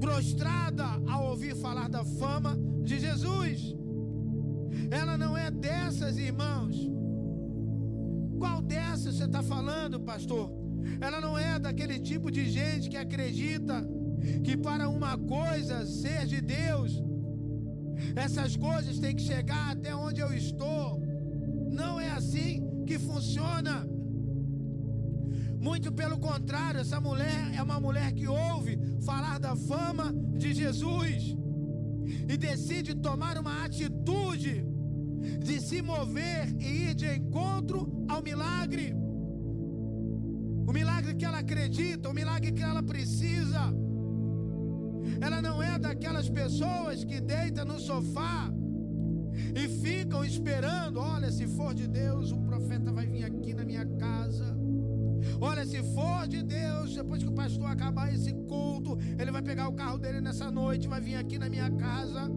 prostrada 0.00 0.84
ao 1.08 1.30
ouvir 1.30 1.54
falar 1.56 1.88
da 1.88 2.04
fama 2.04 2.56
de 2.82 2.98
Jesus. 2.98 3.74
Ela 4.90 5.16
não 5.16 5.36
é 5.36 5.50
dessas, 5.50 6.18
irmãos. 6.18 6.76
Qual 8.38 8.62
dessas 8.62 9.16
você 9.16 9.24
está 9.24 9.42
falando, 9.42 10.00
pastor? 10.00 10.50
Ela 11.00 11.20
não 11.20 11.38
é 11.38 11.58
daquele 11.58 11.98
tipo 11.98 12.30
de 12.30 12.48
gente 12.48 12.88
que 12.88 12.96
acredita 12.96 13.86
que 14.44 14.56
para 14.56 14.88
uma 14.88 15.16
coisa 15.18 15.84
ser 15.86 16.26
de 16.26 16.40
Deus, 16.40 17.02
essas 18.16 18.56
coisas 18.56 18.98
têm 18.98 19.14
que 19.14 19.22
chegar 19.22 19.72
até 19.72 19.94
onde 19.94 20.20
eu 20.20 20.32
estou. 20.32 21.00
Não 21.70 22.00
é 22.00 22.10
assim 22.10 22.84
que 22.86 22.98
funciona. 22.98 23.86
Muito 25.60 25.92
pelo 25.92 26.18
contrário, 26.18 26.80
essa 26.80 27.00
mulher 27.00 27.52
é 27.54 27.62
uma 27.62 27.80
mulher 27.80 28.12
que 28.12 28.26
ouve 28.26 28.78
falar 29.04 29.38
da 29.38 29.56
fama 29.56 30.14
de 30.36 30.54
Jesus 30.54 31.36
e 32.28 32.36
decide 32.36 32.94
tomar 32.94 33.36
uma 33.38 33.64
atitude 33.64 34.64
de 35.42 35.60
se 35.60 35.82
mover 35.82 36.54
e 36.60 36.90
ir 36.90 36.94
de 36.94 37.16
encontro 37.16 38.04
ao 38.08 38.22
milagre. 38.22 38.94
O 40.66 40.72
milagre 40.72 41.14
que 41.14 41.24
ela 41.24 41.38
acredita, 41.38 42.08
o 42.08 42.14
milagre 42.14 42.52
que 42.52 42.62
ela 42.62 42.82
precisa. 42.82 43.72
Ela 45.20 45.42
não 45.42 45.62
é 45.62 45.78
daquelas 45.78 46.28
pessoas 46.28 47.04
que 47.04 47.20
deitam 47.20 47.64
no 47.64 47.78
sofá 47.78 48.50
e 49.54 49.68
ficam 49.68 50.24
esperando. 50.24 50.98
Olha, 51.00 51.30
se 51.30 51.46
for 51.46 51.74
de 51.74 51.86
Deus, 51.86 52.32
o 52.32 52.38
profeta 52.38 52.92
vai 52.92 53.06
vir 53.06 53.24
aqui 53.24 53.54
na 53.54 53.64
minha 53.64 53.84
casa. 53.84 54.56
Olha, 55.40 55.64
se 55.66 55.82
for 55.94 56.26
de 56.26 56.42
Deus, 56.42 56.94
depois 56.94 57.22
que 57.22 57.28
o 57.28 57.34
pastor 57.34 57.66
acabar 57.66 58.12
esse 58.12 58.32
culto, 58.32 58.98
ele 59.18 59.30
vai 59.30 59.42
pegar 59.42 59.68
o 59.68 59.72
carro 59.72 59.98
dele 59.98 60.20
nessa 60.20 60.50
noite, 60.50 60.88
vai 60.88 61.00
vir 61.00 61.16
aqui 61.16 61.38
na 61.38 61.48
minha 61.48 61.70
casa. 61.70 62.30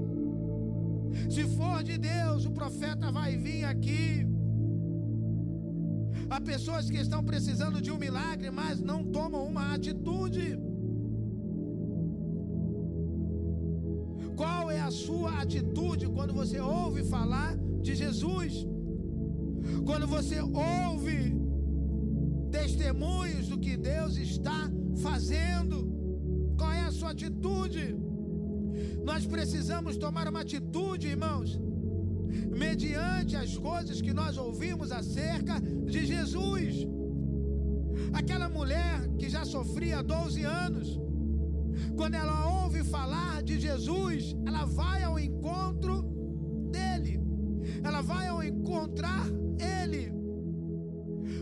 Se 1.30 1.44
for 1.56 1.84
de 1.84 1.98
Deus, 1.98 2.46
o 2.46 2.52
profeta 2.52 3.12
vai 3.12 3.38
vir 3.38 3.64
aqui. 3.66 4.28
Há 6.30 6.40
pessoas 6.40 6.90
que 6.90 6.98
estão 6.98 7.24
precisando 7.24 7.82
de 7.82 7.92
um 7.92 7.98
milagre, 7.98 8.50
mas 8.50 8.82
não 8.82 9.04
tomam 9.04 9.46
uma 9.46 9.74
atitude. 9.74 10.58
Sua 14.92 15.42
atitude 15.42 16.08
quando 16.08 16.34
você 16.34 16.60
ouve 16.60 17.04
falar 17.04 17.58
de 17.82 17.96
Jesus? 17.96 18.54
Quando 19.86 20.08
você 20.08 20.40
ouve 20.42 21.20
testemunhos 22.52 23.48
do 23.48 23.58
que 23.58 23.76
Deus 23.78 24.18
está 24.18 24.70
fazendo? 25.02 25.76
Qual 26.58 26.72
é 26.72 26.84
a 26.84 26.92
sua 26.92 27.12
atitude? 27.12 27.96
Nós 29.04 29.26
precisamos 29.26 29.98
tomar 29.98 30.28
uma 30.28 30.42
atitude, 30.42 31.08
irmãos, 31.08 31.60
mediante 32.64 33.36
as 33.36 33.58
coisas 33.58 34.02
que 34.02 34.14
nós 34.14 34.38
ouvimos 34.38 34.92
acerca 34.92 35.60
de 35.94 36.06
Jesus. 36.06 36.76
Aquela 38.14 38.48
mulher 38.50 39.08
que 39.20 39.30
já 39.30 39.44
sofria 39.46 40.04
12 40.04 40.44
anos, 40.44 41.00
quando 41.96 42.16
ela 42.16 42.62
ouve 42.62 42.84
falar 42.84 43.42
de 43.44 43.60
Jesus, 43.60 44.36
ela 44.46 44.66
vai 44.66 45.04
ao 45.04 45.20
encontro 45.20 46.02
dele. 46.72 47.20
Ela 47.84 48.02
vai 48.02 48.28
ao 48.28 48.44
encontrar 48.44 49.26
ele. 49.60 50.12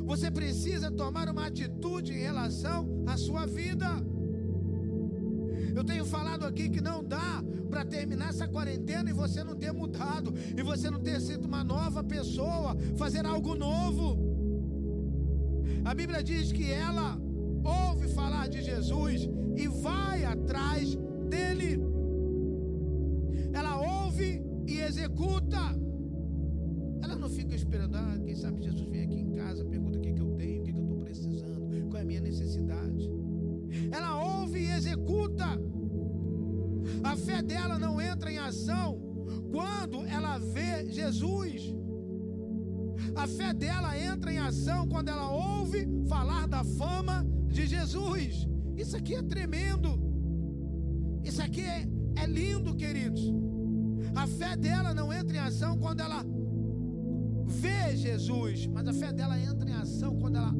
Você 0.06 0.32
precisa 0.32 0.92
tomar 0.92 1.30
uma 1.30 1.46
atitude 1.48 2.14
em 2.14 2.22
relação 2.22 3.04
à 3.08 3.16
sua 3.18 3.46
vida. 3.46 3.88
Eu 5.76 5.84
tenho 5.84 6.06
falado 6.06 6.46
aqui 6.46 6.70
que 6.70 6.82
não 6.82 7.04
dá 7.04 7.44
para 7.70 7.86
terminar 7.86 8.30
essa 8.30 8.48
quarentena 8.48 9.10
e 9.10 9.14
você 9.14 9.44
não 9.44 9.56
ter 9.56 9.72
mudado, 9.72 10.34
e 10.58 10.64
você 10.64 10.90
não 10.90 11.00
ter 11.00 11.22
sido 11.22 11.46
uma 11.46 11.64
nova 11.64 12.04
pessoa, 12.04 12.76
fazer 12.98 13.26
algo 13.26 13.54
novo. 13.56 14.18
A 15.86 15.94
Bíblia 15.94 16.24
diz 16.24 16.52
que 16.52 16.70
ela 16.72 17.18
ouve 17.64 18.08
falar 18.10 18.48
de 18.48 18.62
Jesus 18.62 19.28
e 19.56 19.68
vai 19.68 20.26
atrás 20.26 20.96
dele. 21.30 21.80
Ela 23.54 24.04
ouve 24.04 24.44
e 24.68 24.80
executa. 24.80 25.58
Ela 27.02 27.16
não 27.16 27.30
fica 27.30 27.56
esperando, 27.56 27.96
ah, 27.96 28.18
quem 28.24 28.36
sabe 28.36 28.62
Jesus 28.62 28.90
vem 28.90 29.04
aqui 29.04 29.20
em 29.20 29.32
casa, 29.32 29.66
pergunta 29.66 29.98
o 29.98 30.02
que, 30.02 30.14
que 30.14 30.22
eu 30.22 30.32
tenho, 30.36 30.62
o 30.62 30.64
que, 30.64 30.74
que 30.74 30.80
eu 30.80 30.84
estou 30.84 30.98
precisando, 30.98 31.88
qual 31.90 31.98
é 31.98 32.02
a 32.02 32.06
minha 32.06 32.22
necessidade. 32.22 33.10
Ela 33.92 34.40
ouve 34.40 34.60
e 34.60 34.72
executa. 34.72 35.46
A 37.04 37.16
fé 37.16 37.42
dela 37.42 37.78
não 37.80 38.02
entra 38.02 38.32
em 38.32 38.38
ação 38.38 39.00
quando 39.52 40.06
ela 40.06 40.38
vê 40.38 40.92
Jesus. 40.92 41.74
A 43.16 43.28
fé 43.28 43.54
dela 43.54 43.98
entra 43.98 44.32
em 44.32 44.40
ação 44.40 44.88
quando 44.88 45.10
ela 45.10 45.32
ouve 45.32 45.88
falar 46.08 46.48
da 46.48 46.64
fama 46.64 47.26
de 47.50 47.68
Jesus. 47.68 48.48
Isso 48.78 48.96
aqui 48.96 49.16
é 49.16 49.22
tremendo. 49.22 50.00
Isso 51.24 51.42
aqui 51.42 51.62
é, 51.62 51.88
é 52.16 52.26
lindo, 52.26 52.76
queridos. 52.76 53.22
A 54.16 54.26
fé 54.26 54.56
dela 54.56 54.94
não 54.94 55.12
entra 55.14 55.36
em 55.36 55.40
ação 55.40 55.78
quando 55.78 56.00
ela 56.00 56.24
vê 57.46 57.96
Jesus, 57.96 58.68
mas 58.68 58.88
a 58.88 58.94
fé 58.94 59.12
dela 59.12 59.40
entra 59.40 59.70
em 59.70 59.74
ação 59.74 60.18
quando 60.18 60.38
ela 60.38 60.54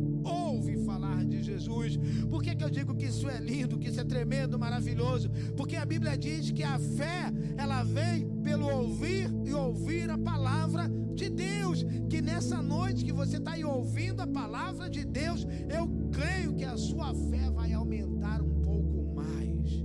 Jesus. 1.90 2.26
Por 2.30 2.44
que, 2.44 2.56
que 2.56 2.64
eu 2.64 2.70
digo 2.70 2.96
que 2.96 3.06
isso 3.06 3.28
é 3.28 3.40
lindo, 3.40 3.78
que 3.78 3.90
isso 3.90 4.00
é 4.00 4.04
tremendo, 4.04 4.60
maravilhoso? 4.60 5.30
Porque 5.58 5.76
a 5.76 5.86
Bíblia 5.86 6.18
diz 6.18 6.52
que 6.52 6.64
a 6.64 6.78
fé, 6.78 7.32
ela 7.58 7.84
vem 7.84 8.30
pelo 8.44 8.68
ouvir 8.70 9.30
e 9.46 9.54
ouvir 9.54 10.10
a 10.10 10.18
palavra 10.18 10.88
de 11.14 11.30
Deus. 11.30 11.84
Que 12.10 12.22
nessa 12.22 12.62
noite 12.62 13.04
que 13.04 13.12
você 13.12 13.38
está 13.38 13.52
aí 13.52 13.66
ouvindo 13.66 14.22
a 14.22 14.28
palavra 14.28 14.90
de 14.90 15.04
Deus, 15.06 15.46
eu 15.70 15.88
creio 16.12 16.56
que 16.56 16.64
a 16.64 16.78
sua 16.78 17.14
fé 17.14 17.50
vai 17.52 17.74
aumentar 17.74 18.42
um 18.42 18.62
pouco 18.62 19.16
mais. 19.16 19.84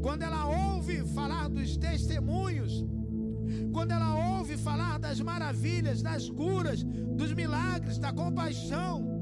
Quando 0.00 0.22
ela 0.22 0.46
ouve 0.74 0.98
falar 1.14 1.48
dos 1.48 1.76
testemunhos, 1.76 2.84
quando 3.72 3.92
ela 3.92 4.38
ouve 4.38 4.56
falar 4.56 4.98
das 4.98 5.20
maravilhas, 5.20 6.02
das 6.02 6.28
curas, 6.28 6.82
dos 6.82 7.32
milagres, 7.32 7.98
da 7.98 8.12
compaixão, 8.12 9.13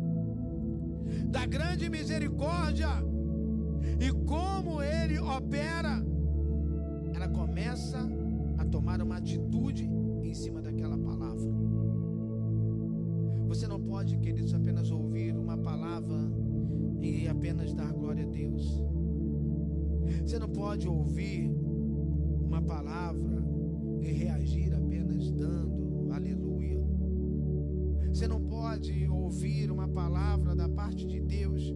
da 1.32 1.46
grande 1.46 1.88
misericórdia 1.88 2.88
e 3.98 4.12
como 4.26 4.82
ele 4.82 5.18
opera, 5.18 6.04
ela 7.14 7.28
começa 7.28 7.98
a 8.58 8.64
tomar 8.66 9.00
uma 9.00 9.16
atitude 9.16 9.90
em 10.22 10.34
cima 10.34 10.60
daquela 10.60 10.98
palavra. 10.98 11.50
Você 13.48 13.66
não 13.66 13.80
pode, 13.80 14.18
queridos, 14.18 14.52
apenas 14.54 14.90
ouvir 14.90 15.34
uma 15.34 15.56
palavra 15.56 16.16
e 17.00 17.26
apenas 17.26 17.72
dar 17.72 17.92
glória 17.92 18.24
a 18.24 18.28
Deus. 18.28 18.82
Você 20.24 20.38
não 20.38 20.48
pode 20.48 20.86
ouvir 20.86 21.50
uma 22.42 22.60
palavra 22.60 23.42
e 24.02 24.12
reagir 24.12 24.74
apenas 24.74 25.30
dando 25.32 26.12
aleluia. 26.12 26.51
Você 28.12 28.28
não 28.28 28.42
pode 28.42 29.08
ouvir 29.08 29.70
uma 29.70 29.88
palavra 29.88 30.54
da 30.54 30.68
parte 30.68 31.06
de 31.06 31.18
Deus 31.18 31.74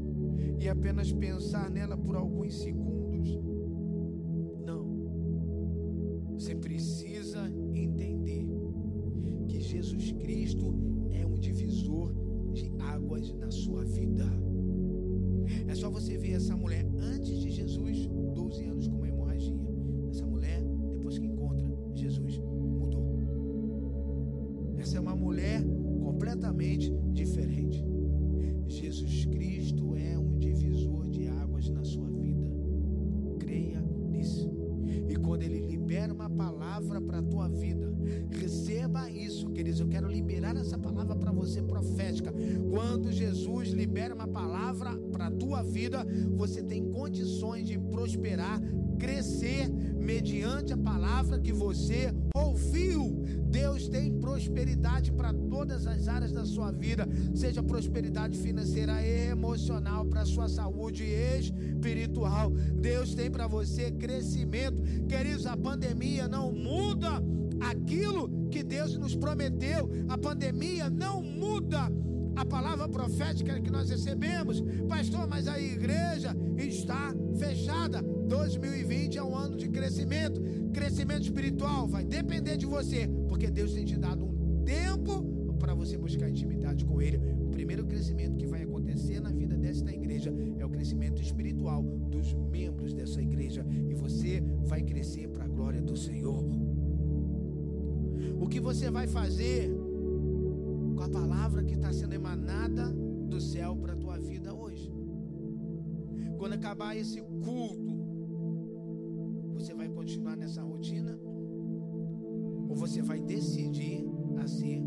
e 0.61 0.69
apenas 0.69 1.11
pensar 1.11 1.71
nela 1.71 1.97
por 1.97 2.15
alguns 2.15 2.55
segundos. 2.61 3.41
Não. 4.65 6.35
Você 6.35 6.55
precisa 6.55 7.51
entender 7.75 8.47
que 9.49 9.61
Jesus 9.61 10.13
Cristo 10.13 10.75
é 11.11 11.25
um 11.25 11.39
divisor 11.39 12.13
de 12.53 12.71
águas 12.81 13.33
na 13.33 13.51
sua 13.51 13.85
vida. 13.85 14.27
É 15.67 15.75
só 15.75 15.89
você 15.89 16.19
ver 16.19 16.33
essa 16.33 16.55
mulher 16.55 16.85
palavra 44.27 44.97
para 45.13 45.27
a 45.27 45.31
tua 45.31 45.63
vida, 45.63 46.07
você 46.37 46.63
tem 46.63 46.91
condições 46.91 47.67
de 47.67 47.79
prosperar, 47.79 48.61
crescer 48.99 49.69
mediante 49.69 50.73
a 50.73 50.77
palavra 50.77 51.39
que 51.39 51.53
você 51.53 52.13
ouviu. 52.35 53.25
Deus 53.49 53.89
tem 53.89 54.13
prosperidade 54.19 55.13
para 55.13 55.33
todas 55.33 55.87
as 55.87 56.09
áreas 56.09 56.33
da 56.33 56.45
sua 56.45 56.71
vida, 56.71 57.09
seja 57.35 57.63
prosperidade 57.63 58.39
financeira 58.39 59.01
e 59.03 59.31
emocional, 59.31 60.05
para 60.05 60.25
sua 60.25 60.49
saúde 60.49 61.05
espiritual. 61.05 62.51
Deus 62.51 63.15
tem 63.15 63.31
para 63.31 63.47
você 63.47 63.91
crescimento. 63.91 64.83
Queridos, 65.09 65.47
a 65.47 65.57
pandemia 65.57 66.29
não 66.29 66.53
muda 66.53 67.23
aquilo 67.61 68.49
que 68.51 68.63
Deus 68.63 68.97
nos 68.97 69.15
prometeu. 69.15 69.91
A 70.09 70.19
pandemia 70.19 70.91
não 70.91 71.23
muda 71.23 71.91
a 72.37 72.45
palavra 72.45 72.87
profética 72.89 73.59
que 73.59 73.71
nós 73.71 73.89
recebemos. 73.89 74.63
Pastor, 74.87 75.27
mas 75.27 75.49
a 75.49 75.59
igreja 75.59 76.37
está 76.57 77.15
fechada. 77.39 78.03
2020 78.03 79.17
é 79.17 79.23
um 79.23 79.35
ano 79.35 79.57
de 79.57 79.69
crescimento. 79.69 80.41
Crescimento 80.73 81.23
espiritual 81.23 81.89
vai 81.89 82.05
depender 82.05 82.57
de 82.59 82.67
você, 82.67 83.09
porque 83.29 83.51
Deus 83.51 83.73
tem 83.73 83.85
te 83.85 83.97
dado 83.97 84.25
um 84.25 84.63
tempo 84.65 85.25
para 85.59 85.75
você 85.75 85.97
buscar 85.97 86.29
intimidade 86.29 86.85
com 86.85 87.01
Ele. 87.01 87.19
O 87.41 87.49
primeiro 87.49 87.87
crescimento 87.87 88.37
que 88.37 88.47
vai 88.47 88.63
acontecer 88.63 89.19
na 89.21 89.31
vida 89.31 89.57
desta 89.57 89.91
igreja 89.91 90.33
é 90.59 90.65
o 90.65 90.69
crescimento 90.69 91.23
espiritual 91.23 91.83
dos 91.83 92.35
membros 92.35 92.93
dessa 92.93 93.23
igreja. 93.23 93.67
E 93.89 93.95
você 93.95 94.43
vai 94.65 94.83
crescer 94.83 95.29
para 95.29 95.45
a 95.45 95.49
glória 95.49 95.81
do 95.81 95.97
Senhor. 95.97 96.45
O 98.39 98.47
que 98.47 98.61
você 98.61 98.91
vai 98.91 99.07
fazer 99.07 99.86
com 101.07 101.19
a 101.19 101.21
palavra 101.21 101.63
que 101.63 101.75
está 101.75 101.93
sendo 101.93 102.15
emanada 102.15 102.93
do 102.93 103.41
céu 103.41 103.77
para 103.77 103.93
a 103.93 103.97
tua 103.97 104.19
vida 104.19 104.53
hoje? 104.53 104.93
Quando 106.37 106.55
acabar 106.55 106.97
esse 106.97 107.21
culto, 107.23 107.95
você 109.55 109.73
vai 109.73 109.89
continuar 109.89 110.37
nessa 110.37 110.63
rotina? 110.63 111.17
Ou 112.69 112.75
você 112.75 113.03
vai 113.03 113.21
decidir 113.21 114.05
a 114.39 114.49
ser 114.49 114.83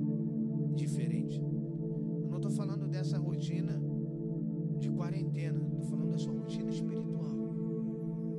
diferente? 0.76 1.40
Eu 1.40 2.30
não 2.30 2.38
estou 2.38 2.52
falando 2.52 2.88
dessa 2.88 3.18
rotina 3.18 3.82
de 4.78 4.90
quarentena, 4.92 5.62
estou 5.70 5.86
falando 5.86 6.12
da 6.12 6.18
sua 6.18 6.34
rotina 6.34 6.70
espiritual. 6.70 7.38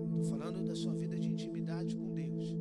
Estou 0.08 0.24
falando 0.24 0.62
da 0.62 0.74
sua 0.74 0.94
vida 0.94 1.18
de 1.18 1.30
intimidade 1.30 1.96
com 1.96 2.12
Deus. 2.12 2.54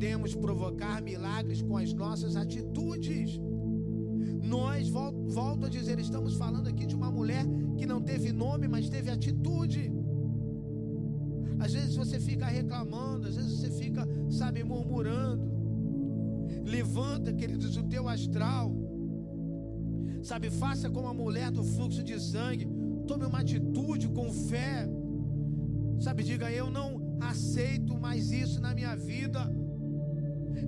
Podemos 0.00 0.34
provocar 0.34 1.02
milagres 1.02 1.60
com 1.60 1.76
as 1.76 1.92
nossas 1.92 2.34
atitudes. 2.34 3.38
Nós, 4.42 4.88
volto 4.88 5.66
a 5.66 5.68
dizer, 5.68 5.98
estamos 5.98 6.36
falando 6.36 6.68
aqui 6.68 6.86
de 6.86 6.94
uma 6.94 7.10
mulher 7.10 7.44
que 7.76 7.84
não 7.84 8.00
teve 8.00 8.32
nome, 8.32 8.66
mas 8.66 8.88
teve 8.88 9.10
atitude. 9.10 9.92
Às 11.58 11.74
vezes 11.74 11.96
você 11.96 12.18
fica 12.18 12.46
reclamando, 12.46 13.28
às 13.28 13.36
vezes 13.36 13.60
você 13.60 13.70
fica, 13.72 14.08
sabe, 14.30 14.64
murmurando. 14.64 15.44
Levanta, 16.64 17.34
queridos, 17.34 17.76
o 17.76 17.82
teu 17.82 18.08
astral. 18.08 18.74
Sabe, 20.22 20.48
faça 20.48 20.88
como 20.88 21.08
a 21.08 21.12
mulher 21.12 21.50
do 21.50 21.62
fluxo 21.62 22.02
de 22.02 22.18
sangue. 22.18 22.66
Tome 23.06 23.26
uma 23.26 23.40
atitude 23.40 24.08
com 24.08 24.32
fé. 24.32 24.88
Sabe, 26.00 26.22
diga: 26.22 26.50
Eu 26.50 26.70
não 26.70 27.18
aceito 27.20 27.98
mais 27.98 28.30
isso 28.32 28.62
na 28.62 28.74
minha 28.74 28.96
vida. 28.96 29.59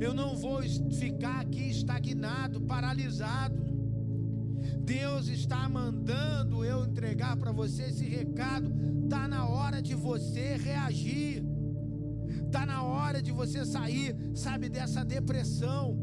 Eu 0.01 0.15
não 0.15 0.37
vou 0.37 0.63
ficar 0.91 1.41
aqui 1.41 1.71
estagnado, 1.71 2.61
paralisado. 2.61 3.63
Deus 4.85 5.29
está 5.29 5.69
mandando 5.69 6.65
eu 6.65 6.85
entregar 6.85 7.37
para 7.37 7.53
você 7.53 7.85
esse 7.85 8.05
recado. 8.05 8.73
Está 9.05 9.27
na 9.29 9.47
hora 9.47 9.81
de 9.81 9.95
você 9.95 10.57
reagir. 10.57 11.45
Está 12.47 12.67
na 12.67 12.83
hora 12.83 13.23
de 13.23 13.33
você 13.33 13.65
sair, 13.65 14.17
sabe, 14.35 14.69
dessa 14.69 15.05
depressão. 15.05 15.99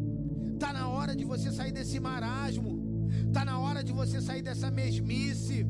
Está 0.54 0.74
na 0.74 0.88
hora 0.88 1.16
de 1.16 1.24
você 1.24 1.52
sair 1.52 1.72
desse 1.72 2.00
marasmo. 2.00 3.08
Está 3.28 3.46
na 3.46 3.60
hora 3.60 3.84
de 3.84 3.92
você 3.92 4.22
sair 4.22 4.42
dessa 4.42 4.70
mesmice. 4.72 5.66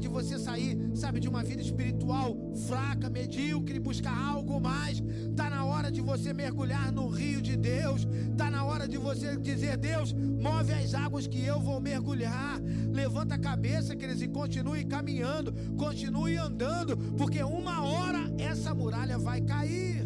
De 0.00 0.08
você 0.08 0.38
sair, 0.38 0.90
sabe, 0.94 1.20
de 1.20 1.28
uma 1.28 1.42
vida 1.44 1.62
espiritual 1.62 2.36
fraca, 2.66 3.08
medíocre, 3.10 3.78
buscar 3.78 4.16
algo 4.16 4.58
mais. 4.60 5.02
Está 5.30 5.48
na 5.50 5.64
hora 5.64 5.90
de 5.90 6.00
você 6.00 6.32
mergulhar 6.32 6.90
no 6.90 7.08
rio 7.08 7.40
de 7.42 7.56
Deus. 7.56 8.06
Está 8.30 8.50
na 8.50 8.64
hora 8.64 8.88
de 8.88 8.96
você 8.96 9.36
dizer: 9.36 9.76
Deus, 9.76 10.12
move 10.12 10.72
as 10.72 10.94
águas 10.94 11.26
que 11.26 11.44
eu 11.44 11.60
vou 11.60 11.80
mergulhar. 11.80 12.60
Levanta 12.90 13.34
a 13.34 13.38
cabeça, 13.38 13.94
queridos, 13.94 14.22
e 14.22 14.28
continue 14.28 14.84
caminhando, 14.84 15.52
continue 15.76 16.36
andando, 16.36 16.96
porque 17.16 17.42
uma 17.42 17.84
hora 17.84 18.32
essa 18.38 18.74
muralha 18.74 19.18
vai 19.18 19.40
cair. 19.40 20.04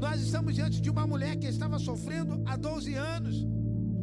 Nós 0.00 0.20
estamos 0.20 0.54
diante 0.54 0.80
de 0.80 0.90
uma 0.90 1.06
mulher 1.06 1.36
que 1.36 1.46
estava 1.46 1.78
sofrendo 1.78 2.42
há 2.46 2.56
12 2.56 2.94
anos 2.94 3.46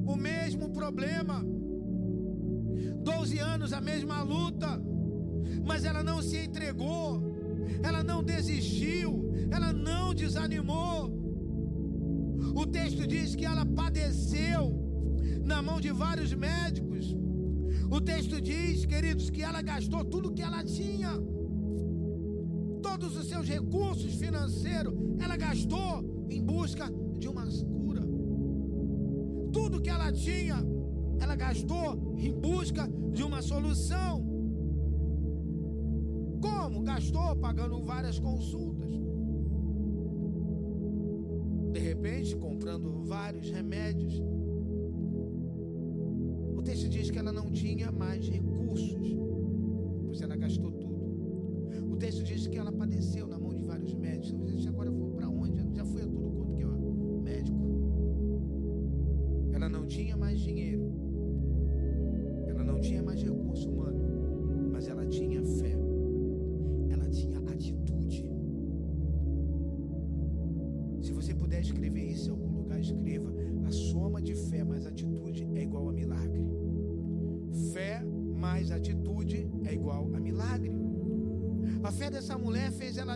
o 0.06 0.16
mesmo 0.16 0.70
problema. 0.70 1.44
12 3.06 3.38
anos 3.54 3.72
a 3.80 3.82
mesma 3.90 4.18
luta, 4.34 4.70
mas 5.70 5.86
ela 5.90 6.04
não 6.10 6.22
se 6.28 6.38
entregou, 6.46 7.08
ela 7.88 8.02
não 8.04 8.20
desistiu, 8.24 9.10
ela 9.56 9.72
não 9.72 10.14
desanimou. 10.14 11.00
O 12.62 12.66
texto 12.66 13.06
diz 13.14 13.36
que 13.36 13.46
ela 13.46 13.66
padeceu 13.82 14.64
na 15.52 15.62
mão 15.62 15.80
de 15.86 15.92
vários 15.92 16.34
médicos. 16.34 17.16
O 17.96 18.02
texto 18.02 18.42
diz, 18.42 18.86
queridos, 18.86 19.30
que 19.30 19.44
ela 19.50 19.62
gastou 19.62 20.04
tudo 20.04 20.34
que 20.34 20.42
ela 20.42 20.64
tinha, 20.64 21.12
todos 22.82 23.16
os 23.20 23.28
seus 23.32 23.48
recursos 23.48 24.14
financeiros, 24.16 24.94
ela 25.24 25.38
gastou 25.38 25.92
em 26.30 26.42
busca 26.42 26.86
de 27.20 27.28
uma 27.28 27.46
cura. 27.46 28.04
Tudo 29.58 29.82
que 29.82 29.90
ela 29.90 30.12
tinha, 30.12 30.58
ela 31.20 31.36
gastou 31.36 32.16
em 32.18 32.32
busca 32.32 32.88
de 33.14 33.24
uma 33.24 33.42
solução. 33.42 34.26
Como? 36.42 36.84
Gastou 36.84 37.36
pagando 37.36 37.82
várias 37.82 38.20
consultas. 38.20 38.92
De 41.72 41.80
repente, 41.80 42.36
comprando 42.36 43.04
vários 43.04 43.50
remédios, 43.50 44.22
o 46.56 46.62
texto 46.62 46.88
diz 46.88 47.12
que 47.12 47.20
ela 47.20 47.32
não 47.32 47.52
tinha 47.52 47.92
mais 47.92 48.28
recursos, 48.28 48.96
pois 50.06 50.22
ela 50.22 50.36
gastou 50.36 50.72
tudo. 50.72 50.96
O 51.92 51.98
texto 51.98 52.24
diz 52.24 52.46
que 52.48 52.58
ela 52.58 52.72
padeceu 52.74 53.26
na 53.26 53.40
mão 53.40 53.54
de 53.54 53.64
vários 53.64 53.94
médicos. 53.94 54.68
Agora 54.68 54.92
foi 54.92 55.10
para 55.12 55.30
onde? 55.30 55.76
Já 55.76 55.86
foi 55.86 56.02
a 56.02 56.08
tudo 56.08 56.30
quanto 56.32 56.54
que 56.54 56.62
é 56.62 56.68
médico. 57.22 57.58
Ela 59.54 59.70
não 59.70 59.86
tinha 59.86 60.18
mais 60.18 60.40
dinheiro. 60.40 61.05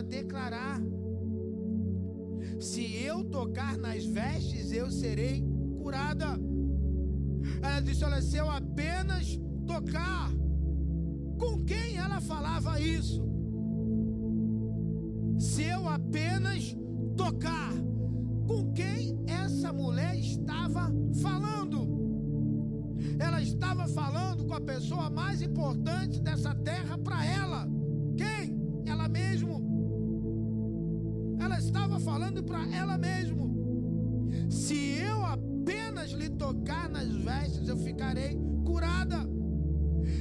Ela 0.00 0.02
declarar: 0.02 0.80
Se 2.58 2.96
eu 2.96 3.24
tocar 3.24 3.76
nas 3.76 4.04
vestes, 4.04 4.72
eu 4.72 4.90
serei 4.90 5.44
curada. 5.78 6.38
Ela 7.62 7.80
disse: 7.80 8.04
Olha, 8.04 8.22
se 8.22 8.36
eu 8.36 8.50
apenas 8.50 9.38
tocar, 9.66 10.30
com 11.38 11.64
quem 11.64 11.96
ela 11.96 12.20
falava 12.20 12.80
isso? 12.80 13.22
Se 15.38 15.62
eu 15.62 15.88
apenas 15.88 16.76
tocar, 17.16 17.72
com 18.46 18.72
quem 18.72 19.22
essa 19.26 19.72
mulher 19.72 20.18
estava 20.18 20.92
falando? 21.22 21.88
Ela 23.18 23.40
estava 23.40 23.86
falando 23.88 24.46
com 24.46 24.54
a 24.54 24.60
pessoa 24.60 25.08
mais 25.08 25.40
importante 25.40 26.20
dessa 26.20 26.54
terra 26.54 26.98
para 26.98 27.24
ela. 27.24 27.79
Falando 32.30 32.42
para 32.44 32.64
ela 32.74 32.96
mesmo. 32.96 33.50
Se 34.48 34.74
eu 34.98 35.24
apenas 35.26 36.10
lhe 36.12 36.30
tocar 36.30 36.88
nas 36.88 37.08
vestes, 37.08 37.68
eu 37.68 37.76
ficarei 37.76 38.38
curada. 38.64 39.28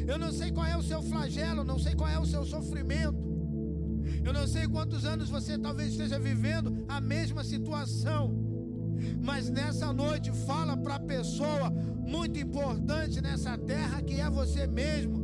Eu 0.08 0.18
não 0.18 0.32
sei 0.32 0.52
qual 0.52 0.66
é 0.66 0.76
o 0.76 0.84
seu 0.84 1.02
flagelo, 1.04 1.64
não 1.64 1.78
sei 1.78 1.96
qual 1.96 2.10
é 2.10 2.20
o 2.20 2.26
seu 2.26 2.44
sofrimento. 2.46 3.30
Eu 4.26 4.34
não 4.34 4.48
sei 4.48 4.68
quantos 4.68 5.06
anos 5.06 5.30
você 5.30 5.58
talvez 5.58 5.92
esteja 5.92 6.20
vivendo 6.20 6.84
a 6.88 7.00
mesma 7.00 7.44
situação. 7.44 8.36
Mas 9.22 9.50
nessa 9.50 9.94
noite 9.94 10.32
fala 10.46 10.76
para 10.76 10.96
a 10.96 11.00
pessoa 11.00 11.70
muito 11.70 12.40
importante 12.40 13.22
nessa 13.22 13.58
terra 13.58 14.02
que 14.02 14.20
é 14.20 14.30
você 14.30 14.66
mesmo. 14.68 15.19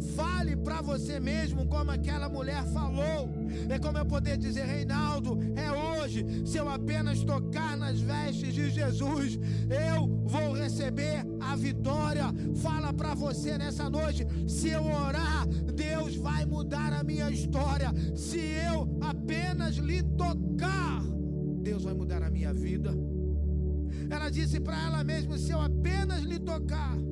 Fale 0.00 0.56
para 0.56 0.80
você 0.80 1.20
mesmo 1.20 1.66
como 1.66 1.90
aquela 1.90 2.28
mulher 2.28 2.64
falou. 2.66 3.30
É 3.68 3.78
como 3.78 3.98
eu 3.98 4.06
poder 4.06 4.36
dizer, 4.36 4.64
Reinaldo, 4.64 5.38
é 5.56 5.70
hoje. 5.70 6.24
Se 6.46 6.56
eu 6.56 6.68
apenas 6.68 7.22
tocar 7.22 7.76
nas 7.76 8.00
vestes 8.00 8.54
de 8.54 8.70
Jesus, 8.70 9.38
eu 9.68 10.06
vou 10.24 10.52
receber 10.52 11.24
a 11.40 11.56
vitória. 11.56 12.24
Fala 12.56 12.92
para 12.92 13.14
você 13.14 13.58
nessa 13.58 13.88
noite. 13.88 14.26
Se 14.48 14.68
eu 14.68 14.84
orar, 14.84 15.46
Deus 15.74 16.16
vai 16.16 16.44
mudar 16.44 16.92
a 16.92 17.02
minha 17.02 17.30
história. 17.30 17.92
Se 18.14 18.38
eu 18.38 18.98
apenas 19.00 19.76
lhe 19.76 20.02
tocar, 20.02 21.02
Deus 21.62 21.84
vai 21.84 21.94
mudar 21.94 22.22
a 22.22 22.30
minha 22.30 22.52
vida. 22.52 22.90
Ela 24.08 24.28
disse 24.30 24.60
para 24.60 24.82
ela 24.86 25.04
mesma: 25.04 25.38
se 25.38 25.50
eu 25.52 25.60
apenas 25.60 26.22
lhe 26.22 26.38
tocar. 26.38 27.09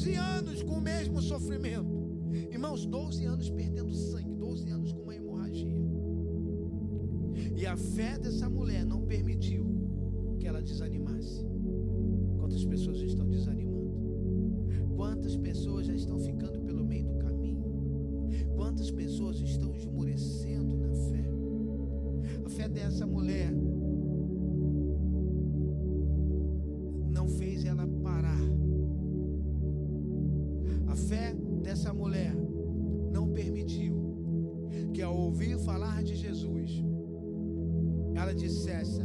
12 0.00 0.14
anos 0.14 0.62
com 0.62 0.78
o 0.78 0.80
mesmo 0.80 1.20
sofrimento. 1.20 2.08
Irmãos, 2.50 2.86
12 2.86 3.22
anos 3.26 3.50
perdendo 3.50 3.92
sangue, 3.92 4.32
12 4.32 4.70
anos 4.70 4.92
com 4.94 5.02
uma 5.02 5.14
hemorragia. 5.14 5.78
E 7.54 7.66
a 7.66 7.76
fé 7.76 8.16
dessa 8.16 8.48
mulher 8.48 8.82
não 8.86 9.02
permitiu 9.02 9.66
que 10.38 10.46
ela 10.46 10.62
desanimasse. 10.62 11.44
Quantas 12.38 12.64
pessoas 12.64 13.02
estão 13.02 13.28
desanimando? 13.28 13.92
Quantas 14.96 15.36
pessoas 15.36 15.86
já 15.86 15.94
estão 15.94 16.18
ficando 16.18 16.60
pelo 16.60 16.82
meio 16.82 17.04
do 17.04 17.18
caminho? 17.18 18.30
Quantas 18.56 18.90
pessoas 18.90 19.38
estão 19.42 19.76
esmorecendo 19.76 20.78
na 20.78 20.94
fé? 20.94 21.28
A 22.42 22.48
fé 22.48 22.70
dessa 22.70 23.06
mulher 23.06 23.52
fé 31.80 31.90
dessa 31.90 31.94
mulher 31.94 32.34
não 33.10 33.32
permitiu 33.32 34.90
que 34.92 35.00
ao 35.00 35.16
ouvir 35.16 35.58
falar 35.60 36.02
de 36.02 36.14
Jesus, 36.14 36.70
ela 38.14 38.34
dissesse: 38.34 39.00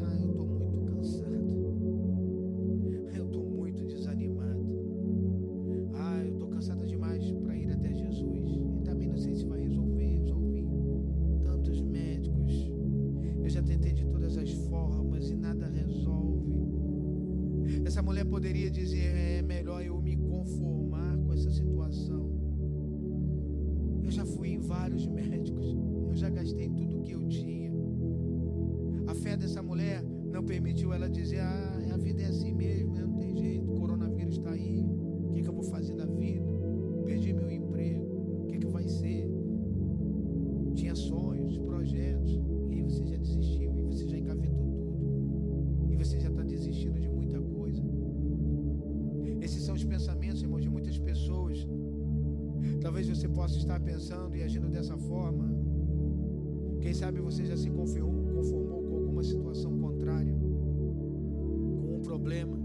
você 57.36 57.46
já 57.46 57.58
se 57.58 57.70
conformou, 57.70 58.82
com 58.82 58.96
alguma 58.96 59.22
situação 59.22 59.78
contrária, 59.78 60.34
com 60.34 61.98
um 61.98 62.02
problema. 62.02 62.58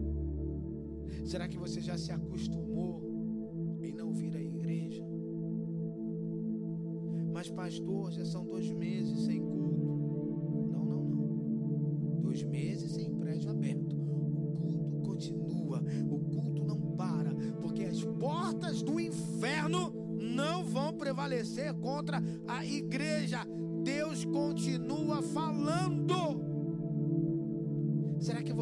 Será 1.24 1.48
que 1.48 1.58
você 1.58 1.80
já 1.80 1.98
se 1.98 2.12
acostumou 2.12 3.02
em 3.82 3.92
não 3.92 4.12
vir 4.12 4.36
à 4.36 4.40
igreja? 4.40 5.04
Mas, 7.32 7.50
pastor, 7.50 8.12
já 8.12 8.24
são 8.24 8.46
dois 8.46 8.70
meses 8.70 9.24
sem 9.24 9.40
culto. 9.40 9.82
Não, 10.70 10.84
não, 10.84 11.04
não. 11.04 12.20
Dois 12.20 12.44
meses 12.44 12.92
sem 12.92 13.12
prédio 13.12 13.50
aberto. 13.50 13.96
O 13.96 14.70
culto 14.70 15.00
continua. 15.00 15.82
O 16.08 16.20
culto 16.20 16.64
não 16.64 16.80
para. 16.96 17.34
Porque 17.60 17.82
as 17.82 18.04
portas 18.04 18.82
do 18.82 19.00
inferno 19.00 19.92
não 20.20 20.62
vão 20.64 20.92
prevalecer 20.96 21.74
contra 21.74 22.22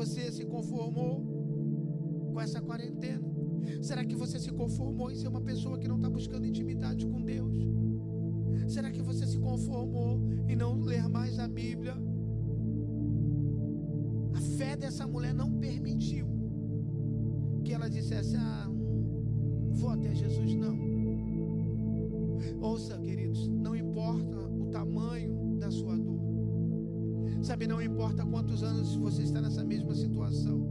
você 0.09 0.33
se 0.33 0.45
conformou 0.47 1.23
com 2.33 2.41
essa 2.41 2.61
quarentena? 2.63 3.29
Será 3.83 4.03
que 4.05 4.15
você 4.15 4.39
se 4.39 4.51
conformou 4.51 5.11
em 5.11 5.15
ser 5.15 5.29
uma 5.29 5.41
pessoa 5.41 5.79
que 5.79 5.87
não 5.87 5.97
está 5.97 6.09
buscando 6.09 6.47
intimidade 6.47 7.07
com 7.07 7.23
Deus? 7.23 7.55
Será 8.67 8.91
que 8.91 9.03
você 9.03 9.27
se 9.27 9.39
conformou 9.39 10.19
em 10.49 10.57
não 10.57 10.81
ler 10.81 11.07
mais 11.09 11.39
a 11.39 11.47
Bíblia? 11.47 11.95
A 14.33 14.41
fé 14.41 14.77
dessa 14.77 15.07
mulher 15.07 15.35
não 15.35 15.53
permitiu 15.53 16.27
que 17.63 17.73
ela 17.73 17.89
dissesse: 17.89 18.35
Ah, 18.37 18.71
vou 19.73 19.91
até 19.91 20.15
Jesus, 20.15 20.55
não. 20.55 20.89
Ouça, 22.63 22.99
queridos, 22.99 23.47
não 23.49 23.77
importa 23.77 24.39
o 24.39 24.71
tamanho 24.71 25.59
da 25.59 25.71
sua 25.71 25.97
dor, 25.97 26.28
sabe, 27.49 27.67
não 27.67 27.81
importa 27.81 28.27
quantos 28.27 28.63
anos 28.63 28.95
você 28.95 29.23
está 29.23 29.41
nessa 29.41 29.65
mesma 29.65 29.95
situação, 29.95 30.69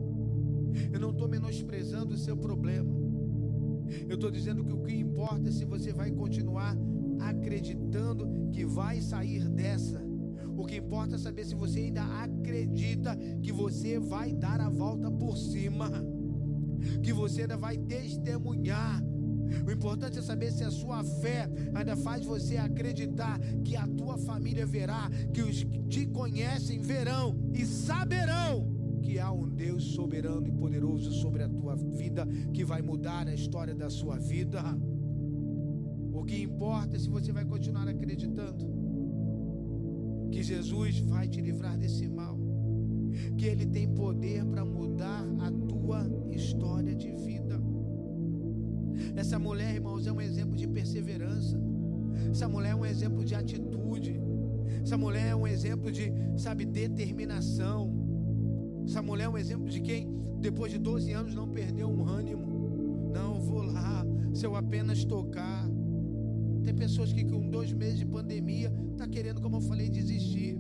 eu 0.93 0.99
não 0.99 1.09
estou 1.09 1.27
menosprezando 1.27 2.13
o 2.13 2.17
seu 2.17 2.37
problema, 2.37 2.95
eu 4.07 4.13
estou 4.13 4.29
dizendo 4.29 4.63
que 4.63 4.71
o 4.71 4.83
que 4.83 4.93
importa 4.93 5.49
é 5.49 5.51
se 5.51 5.65
você 5.65 5.91
vai 5.91 6.11
continuar 6.11 6.77
acreditando 7.19 8.51
que 8.51 8.63
vai 8.63 9.01
sair 9.01 9.49
dessa. 9.49 10.05
O 10.55 10.67
que 10.67 10.75
importa 10.75 11.15
é 11.15 11.17
saber 11.17 11.45
se 11.45 11.55
você 11.55 11.79
ainda 11.79 12.03
acredita 12.21 13.17
que 13.41 13.51
você 13.51 13.97
vai 13.97 14.31
dar 14.31 14.61
a 14.61 14.69
volta 14.69 15.09
por 15.09 15.35
cima, 15.35 15.89
que 17.01 17.11
você 17.11 17.41
ainda 17.41 17.57
vai 17.57 17.75
testemunhar. 17.75 19.03
O 19.65 19.71
importante 19.71 20.19
é 20.19 20.21
saber 20.21 20.51
se 20.51 20.63
a 20.63 20.71
sua 20.71 21.03
fé 21.03 21.49
ainda 21.73 21.95
faz 21.95 22.25
você 22.25 22.57
acreditar 22.57 23.39
que 23.63 23.75
a 23.75 23.87
tua 23.87 24.17
família 24.17 24.65
verá, 24.65 25.09
que 25.33 25.41
os 25.41 25.63
que 25.63 25.79
te 25.83 26.05
conhecem 26.07 26.79
verão 26.79 27.35
e 27.53 27.65
saberão 27.65 28.77
que 29.01 29.19
há 29.19 29.31
um 29.31 29.47
Deus 29.47 29.83
soberano 29.83 30.47
e 30.47 30.51
poderoso 30.51 31.11
sobre 31.13 31.43
a 31.43 31.49
tua 31.49 31.75
vida 31.75 32.27
que 32.53 32.65
vai 32.65 32.81
mudar 32.81 33.27
a 33.27 33.33
história 33.33 33.73
da 33.73 33.89
sua 33.89 34.17
vida. 34.17 34.61
O 36.11 36.25
que 36.25 36.41
importa 36.41 36.95
é 36.95 36.99
se 36.99 37.09
você 37.09 37.31
vai 37.31 37.45
continuar 37.45 37.87
acreditando 37.87 38.67
que 40.31 40.43
Jesus 40.43 40.99
vai 40.99 41.27
te 41.27 41.39
livrar 41.39 41.77
desse 41.77 42.07
mal, 42.07 42.37
que 43.37 43.45
Ele 43.45 43.65
tem 43.65 43.87
poder 43.87 44.45
para 44.45 44.65
mudar 44.65 45.23
a 45.39 45.51
tua 45.51 46.05
história 46.31 46.93
de 46.93 47.11
vida. 47.11 47.36
Essa 49.17 49.39
mulher, 49.39 49.73
irmãos, 49.73 50.05
é 50.05 50.11
um 50.11 50.21
exemplo 50.21 50.55
de 50.55 50.67
perseverança. 50.67 51.59
Essa 52.29 52.47
mulher 52.47 52.73
é 52.73 52.75
um 52.75 52.85
exemplo 52.85 53.25
de 53.25 53.33
atitude. 53.33 54.21
Essa 54.83 54.95
mulher 54.95 55.29
é 55.29 55.35
um 55.35 55.47
exemplo 55.47 55.91
de, 55.91 56.13
sabe, 56.37 56.65
determinação. 56.65 57.91
Essa 58.85 59.01
mulher 59.01 59.23
é 59.23 59.29
um 59.29 59.37
exemplo 59.37 59.67
de 59.67 59.81
quem, 59.81 60.07
depois 60.39 60.71
de 60.71 60.77
12 60.77 61.11
anos, 61.13 61.33
não 61.33 61.47
perdeu 61.49 61.89
um 61.89 62.07
ânimo. 62.07 63.09
Não, 63.11 63.41
vou 63.41 63.63
lá, 63.63 64.05
se 64.35 64.45
eu 64.45 64.55
apenas 64.55 65.03
tocar. 65.03 65.67
Tem 66.63 66.75
pessoas 66.75 67.11
que 67.11 67.25
com 67.25 67.49
dois 67.49 67.73
meses 67.73 67.97
de 67.97 68.05
pandemia 68.05 68.71
está 68.91 69.07
querendo, 69.07 69.41
como 69.41 69.57
eu 69.57 69.61
falei, 69.61 69.89
desistir. 69.89 70.59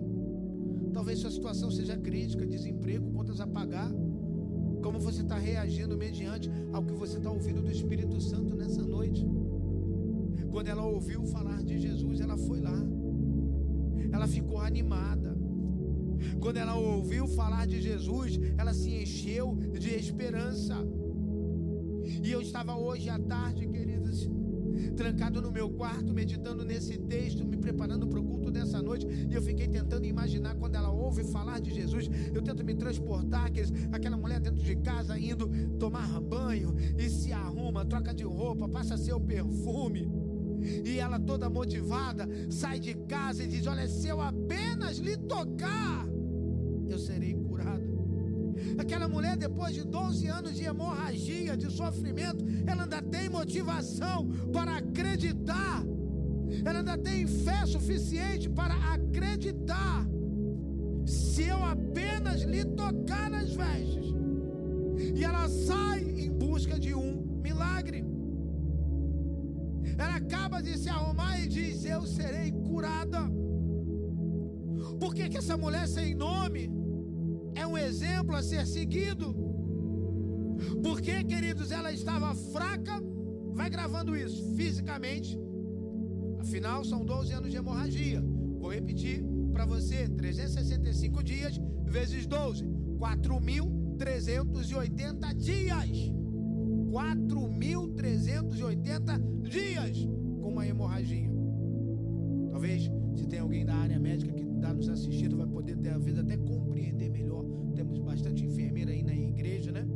Talvez 0.91 1.19
sua 1.19 1.29
situação 1.29 1.69
seja 1.69 1.95
crítica, 1.95 2.43
desemprego, 2.43 3.11
contas 3.11 3.39
a 3.39 3.45
pagar. 3.45 3.91
Como 4.81 4.99
você 4.99 5.21
está 5.21 5.37
reagindo 5.37 5.97
mediante 5.97 6.49
ao 6.71 6.83
que 6.83 6.93
você 6.93 7.17
está 7.17 7.31
ouvindo 7.31 7.61
do 7.61 7.71
Espírito 7.71 8.19
Santo 8.21 8.55
nessa 8.55 8.81
noite? 8.81 9.25
Quando 10.51 10.67
ela 10.67 10.85
ouviu 10.85 11.25
falar 11.25 11.63
de 11.63 11.79
Jesus, 11.79 12.19
ela 12.19 12.37
foi 12.37 12.59
lá. 12.61 12.79
Ela 14.11 14.27
ficou 14.27 14.59
animada. 14.59 15.37
Quando 16.39 16.57
ela 16.57 16.75
ouviu 16.75 17.27
falar 17.27 17.67
de 17.67 17.81
Jesus, 17.81 18.39
ela 18.57 18.73
se 18.73 18.89
encheu 18.91 19.55
de 19.55 19.89
esperança. 19.95 20.75
E 22.23 22.31
eu 22.31 22.41
estava 22.41 22.75
hoje 22.75 23.09
à 23.09 23.19
tarde, 23.19 23.67
queridos, 23.67 24.29
trancado 24.95 25.41
no 25.41 25.51
meu 25.51 25.69
quarto, 25.69 26.13
meditando 26.13 26.63
nesse 26.63 26.97
texto, 26.97 27.45
me 27.45 27.57
preparando 27.57 28.07
para 28.07 28.19
o 28.19 28.23
culto 28.23 28.51
dessa 28.51 28.81
noite, 28.81 29.07
e 29.29 29.33
eu 29.33 29.41
fiquei 29.41 29.67
tentando 29.67 30.05
imaginar 30.05 30.55
quando 30.55 30.75
ela 30.75 30.89
ouve 30.89 31.23
falar 31.23 31.59
de 31.59 31.73
Jesus, 31.73 32.09
eu 32.33 32.41
tento 32.41 32.63
me 32.63 32.75
transportar, 32.75 33.45
aqueles, 33.45 33.71
aquela 33.91 34.17
mulher 34.17 34.39
dentro 34.39 34.63
de 34.63 34.75
casa 34.77 35.17
indo 35.17 35.49
tomar 35.77 36.19
banho 36.21 36.75
e 36.97 37.09
se 37.09 37.31
arruma, 37.31 37.85
troca 37.85 38.13
de 38.13 38.23
roupa, 38.23 38.67
passa 38.67 38.97
seu 38.97 39.19
perfume. 39.19 40.09
E 40.83 40.99
ela 40.99 41.19
toda 41.19 41.49
motivada 41.49 42.27
sai 42.49 42.79
de 42.79 42.93
casa 42.93 43.43
e 43.43 43.47
diz: 43.47 43.67
Olha, 43.67 43.87
se 43.87 44.07
eu 44.07 44.19
apenas 44.19 44.97
lhe 44.97 45.15
tocar. 45.15 46.16
Aquela 48.77 49.07
mulher, 49.07 49.35
depois 49.35 49.73
de 49.73 49.83
12 49.83 50.27
anos 50.27 50.55
de 50.55 50.63
hemorragia, 50.63 51.57
de 51.57 51.71
sofrimento, 51.71 52.45
ela 52.65 52.83
ainda 52.83 53.01
tem 53.01 53.27
motivação 53.29 54.27
para 54.53 54.77
acreditar. 54.77 55.83
Ela 56.63 56.79
ainda 56.79 56.97
tem 56.97 57.25
fé 57.25 57.65
suficiente 57.65 58.47
para 58.49 58.75
acreditar. 58.93 60.05
Se 61.05 61.43
eu 61.43 61.63
apenas 61.63 62.41
lhe 62.41 62.63
tocar 62.65 63.29
nas 63.29 63.53
vestes. 63.53 64.05
E 65.15 65.23
ela 65.23 65.47
sai 65.49 66.01
em 66.03 66.31
busca 66.31 66.79
de 66.79 66.93
um 66.93 67.39
milagre. 67.41 68.05
Ela 69.97 70.15
acaba 70.15 70.61
de 70.61 70.77
se 70.77 70.89
arrumar 70.89 71.39
e 71.39 71.47
diz: 71.47 71.83
Eu 71.85 72.05
serei 72.05 72.51
curada. 72.51 73.21
Por 74.99 75.13
que, 75.15 75.29
que 75.29 75.37
essa 75.37 75.57
mulher 75.57 75.87
sem 75.87 76.13
nome 76.13 76.69
é 77.57 77.65
um 77.65 77.77
exemplo 77.77 78.35
a 78.35 78.43
ser 78.43 78.67
seguido. 78.67 79.33
Porque, 80.83 81.23
queridos, 81.23 81.71
ela 81.71 81.91
estava 81.91 82.35
fraca, 82.35 83.01
vai 83.53 83.67
gravando 83.69 84.15
isso, 84.15 84.55
fisicamente. 84.55 85.37
Afinal, 86.39 86.85
são 86.85 87.05
12 87.05 87.33
anos 87.33 87.51
de 87.51 87.57
hemorragia. 87.57 88.23
Vou 88.59 88.71
repetir 88.71 89.23
para 89.51 89.65
você: 89.65 90.07
365 90.07 91.23
dias 91.23 91.59
vezes 91.85 92.27
12, 92.27 92.63
4.380 92.99 95.35
dias. 95.35 96.13
4.380 96.89 99.41
dias 99.41 100.07
com 100.41 100.49
uma 100.49 100.65
hemorragia. 100.65 101.29
Talvez, 102.51 102.89
se 103.15 103.27
tem 103.27 103.39
alguém 103.39 103.65
da 103.65 103.75
área 103.75 103.99
médica 103.99 104.31
que 104.33 104.43
está 104.43 104.73
nos 104.73 104.87
assistindo, 104.89 105.37
vai 105.37 105.47
poder 105.47 105.77
ter 105.77 105.89
até 105.89 106.37
compreender 106.37 107.09
melhor. 107.09 107.46
Bastante 108.17 108.45
enfermeira 108.45 108.89
aí 108.89 109.03
na 109.03 109.13
igreja, 109.13 109.71
né? 109.71 109.87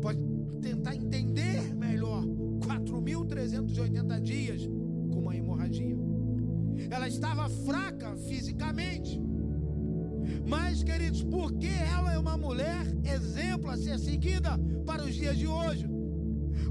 Pode 0.00 0.18
tentar 0.62 0.96
entender 0.96 1.74
melhor. 1.74 2.24
4.380 2.60 4.20
dias 4.22 4.66
com 5.10 5.20
uma 5.20 5.36
hemorragia. 5.36 5.94
Ela 6.88 7.06
estava 7.06 7.50
fraca 7.50 8.16
fisicamente. 8.16 9.20
Mas, 10.48 10.82
queridos, 10.82 11.22
porque 11.24 11.66
ela 11.66 12.14
é 12.14 12.18
uma 12.18 12.38
mulher 12.38 12.86
exemplo 13.04 13.68
a 13.68 13.76
ser 13.76 13.98
seguida 13.98 14.58
para 14.86 15.04
os 15.04 15.14
dias 15.14 15.36
de 15.36 15.46
hoje? 15.46 15.86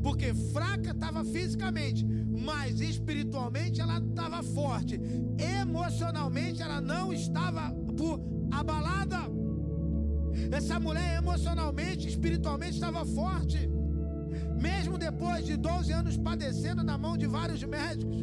Porque 0.01 0.33
fraca 0.33 0.89
estava 0.89 1.23
fisicamente, 1.23 2.03
mas 2.03 2.81
espiritualmente 2.81 3.79
ela 3.79 3.99
estava 3.99 4.41
forte. 4.41 4.99
Emocionalmente 5.37 6.59
ela 6.59 6.81
não 6.81 7.13
estava 7.13 7.71
abalada. 8.51 9.30
Essa 10.51 10.79
mulher 10.79 11.17
emocionalmente, 11.17 12.07
espiritualmente 12.07 12.73
estava 12.73 13.05
forte. 13.05 13.69
Mesmo 14.59 14.97
depois 14.97 15.45
de 15.45 15.55
12 15.55 15.91
anos 15.91 16.17
padecendo 16.17 16.83
na 16.83 16.97
mão 16.97 17.15
de 17.17 17.25
vários 17.25 17.63
médicos, 17.63 18.21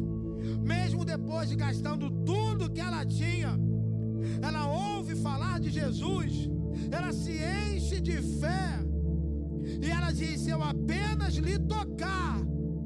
mesmo 0.61 1.03
depois 1.03 1.49
de 1.49 1.55
gastando 1.55 2.09
tudo 2.23 2.69
que 2.69 2.79
ela 2.79 3.03
tinha, 3.05 3.59
ela 4.41 4.67
ouve 4.67 5.15
falar 5.15 5.59
de 5.59 5.69
Jesus, 5.69 6.49
ela 6.91 7.11
se 7.11 7.33
enche 7.33 7.99
de 7.99 8.21
fé, 8.39 8.79
e 9.81 9.89
ela 9.89 10.11
diz: 10.11 10.41
Se 10.41 10.51
eu 10.51 10.61
apenas 10.63 11.33
lhe 11.35 11.57
tocar, 11.59 12.39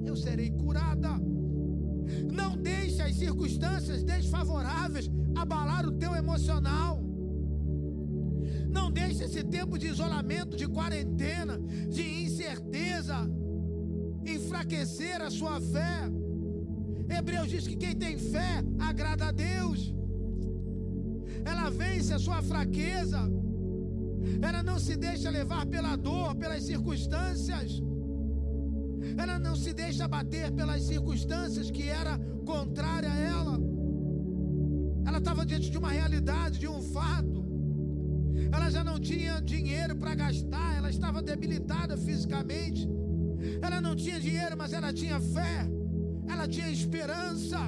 eu 0.06 0.16
serei 0.16 0.52
curada. 0.52 1.12
Não 2.32 2.58
deixe 2.58 3.02
as 3.02 3.16
circunstâncias 3.16 4.04
desfavoráveis 4.04 5.10
abalar 5.36 5.86
o 5.86 5.91
teu 5.91 6.16
emocional. 6.16 7.12
Não 8.78 8.89
deixe 8.91 9.24
esse 9.24 9.43
tempo 9.43 9.78
de 9.78 9.88
isolamento, 9.88 10.57
de 10.57 10.67
quarentena, 10.67 11.55
de 11.95 12.03
incerteza 12.26 13.17
enfraquecer 14.26 15.21
a 15.21 15.30
sua 15.30 15.59
fé. 15.59 16.09
Hebreus 17.15 17.49
diz 17.49 17.67
que 17.67 17.76
quem 17.76 17.95
tem 17.95 18.17
fé 18.17 18.63
agrada 18.80 19.26
a 19.28 19.32
Deus. 19.32 19.93
Ela 21.45 21.69
vence 21.69 22.13
a 22.13 22.19
sua 22.19 22.41
fraqueza. 22.41 23.21
Ela 24.41 24.63
não 24.63 24.80
se 24.80 24.95
deixa 24.95 25.30
levar 25.30 25.65
pela 25.65 25.95
dor, 25.95 26.36
pelas 26.36 26.63
circunstâncias. 26.63 27.82
Ela 29.17 29.38
não 29.38 29.55
se 29.55 29.74
deixa 29.74 30.07
bater 30.07 30.51
pelas 30.51 30.84
circunstâncias 30.84 31.69
que 31.69 31.84
era 31.84 32.17
contrária 32.45 33.11
a 33.11 33.19
ela. 33.19 33.59
Ela 35.05 35.17
estava 35.17 35.45
diante 35.45 35.69
de 35.69 35.78
uma 35.78 35.89
realidade, 35.89 36.59
de 36.59 36.67
um 36.67 36.82
fato. 36.82 37.43
Ela 38.51 38.69
já 38.69 38.84
não 38.84 38.99
tinha 38.99 39.39
dinheiro 39.41 39.95
para 39.95 40.15
gastar, 40.15 40.77
ela 40.77 40.89
estava 40.89 41.21
debilitada 41.21 41.97
fisicamente. 41.97 42.88
Ela 43.61 43.81
não 43.81 43.95
tinha 43.95 44.19
dinheiro, 44.19 44.55
mas 44.57 44.73
ela 44.73 44.93
tinha 44.93 45.19
fé. 45.19 45.69
Ela 46.27 46.47
tinha 46.47 46.69
esperança. 46.69 47.59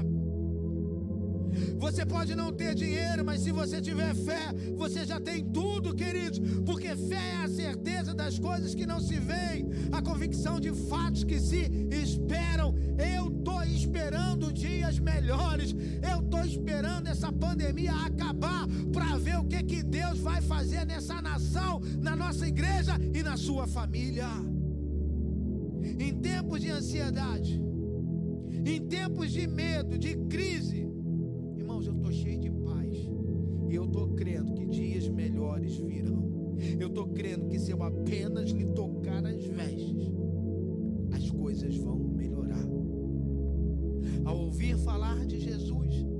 Você 1.77 2.05
pode 2.05 2.35
não 2.35 2.51
ter 2.51 2.75
dinheiro, 2.75 3.23
mas 3.23 3.41
se 3.41 3.51
você 3.51 3.81
tiver 3.81 4.13
fé, 4.13 4.53
você 4.75 5.05
já 5.05 5.19
tem 5.19 5.43
tudo, 5.43 5.95
queridos. 5.95 6.39
Porque 6.65 6.95
fé 6.95 7.33
é 7.33 7.43
a 7.43 7.47
certeza 7.47 8.13
das 8.13 8.37
coisas 8.39 8.75
que 8.75 8.85
não 8.85 8.99
se 8.99 9.19
veem, 9.19 9.67
a 9.91 10.01
convicção 10.01 10.59
de 10.59 10.71
fatos 10.73 11.23
que 11.23 11.39
se 11.39 11.69
esperam. 11.91 12.75
Eu 12.97 13.27
estou 13.27 13.63
esperando 13.63 14.51
dias 14.51 14.99
melhores. 14.99 15.73
Eu 16.11 16.14
esperando 16.55 17.07
essa 17.07 17.31
pandemia 17.31 17.93
acabar 17.93 18.65
para 18.93 19.17
ver 19.17 19.37
o 19.37 19.45
que, 19.45 19.61
que 19.63 19.83
Deus 19.83 20.19
vai 20.19 20.41
fazer 20.41 20.85
nessa 20.85 21.21
nação, 21.21 21.81
na 22.01 22.15
nossa 22.15 22.47
igreja 22.47 22.93
e 23.13 23.21
na 23.21 23.35
sua 23.35 23.67
família. 23.67 24.27
Em 25.99 26.13
tempos 26.13 26.61
de 26.61 26.69
ansiedade, 26.69 27.61
em 28.65 28.81
tempos 28.87 29.31
de 29.31 29.45
medo, 29.47 29.97
de 29.97 30.15
crise, 30.27 30.89
irmãos, 31.57 31.85
eu 31.85 31.93
estou 31.93 32.11
cheio 32.11 32.39
de 32.39 32.49
paz. 32.49 32.97
E 33.69 33.75
eu 33.75 33.85
estou 33.85 34.09
crendo 34.15 34.53
que 34.53 34.65
dias 34.65 35.07
melhores 35.09 35.75
virão. 35.77 36.55
Eu 36.79 36.87
estou 36.87 37.07
crendo 37.07 37.47
que 37.47 37.59
se 37.59 37.71
eu 37.71 37.83
apenas 37.83 38.49
lhe 38.51 38.65
tocar 38.65 39.25
as 39.25 39.43
vestes, 39.43 40.09
as 41.11 41.29
coisas 41.29 41.75
vão 41.77 41.99
melhorar. 41.99 42.65
Ao 44.23 44.37
ouvir 44.37 44.77
falar 44.77 45.25
de 45.25 45.39
Jesus, 45.39 46.14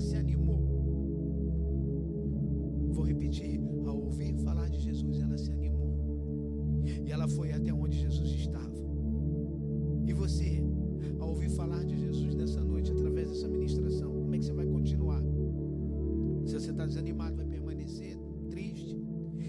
se 0.00 0.16
animou. 0.16 0.60
Vou 2.92 3.04
repetir: 3.04 3.60
ao 3.86 3.96
ouvir 3.96 4.34
falar 4.38 4.68
de 4.68 4.78
Jesus, 4.78 5.20
ela 5.20 5.36
se 5.36 5.52
animou. 5.52 5.90
E 7.04 7.12
ela 7.12 7.28
foi 7.28 7.52
até 7.52 7.72
onde 7.72 7.98
Jesus 7.98 8.30
estava. 8.30 8.80
E 10.06 10.12
você, 10.12 10.62
ao 11.18 11.28
ouvir 11.28 11.50
falar 11.50 11.84
de 11.84 11.96
Jesus 11.96 12.34
nessa 12.34 12.62
noite, 12.64 12.90
através 12.90 13.28
dessa 13.28 13.48
ministração, 13.48 14.12
como 14.12 14.34
é 14.34 14.38
que 14.38 14.44
você 14.44 14.52
vai 14.52 14.66
continuar? 14.66 15.22
Se 16.46 16.54
você 16.54 16.70
está 16.70 16.86
desanimado, 16.86 17.36
vai 17.36 17.46
permanecer 17.46 18.18
triste. 18.48 18.98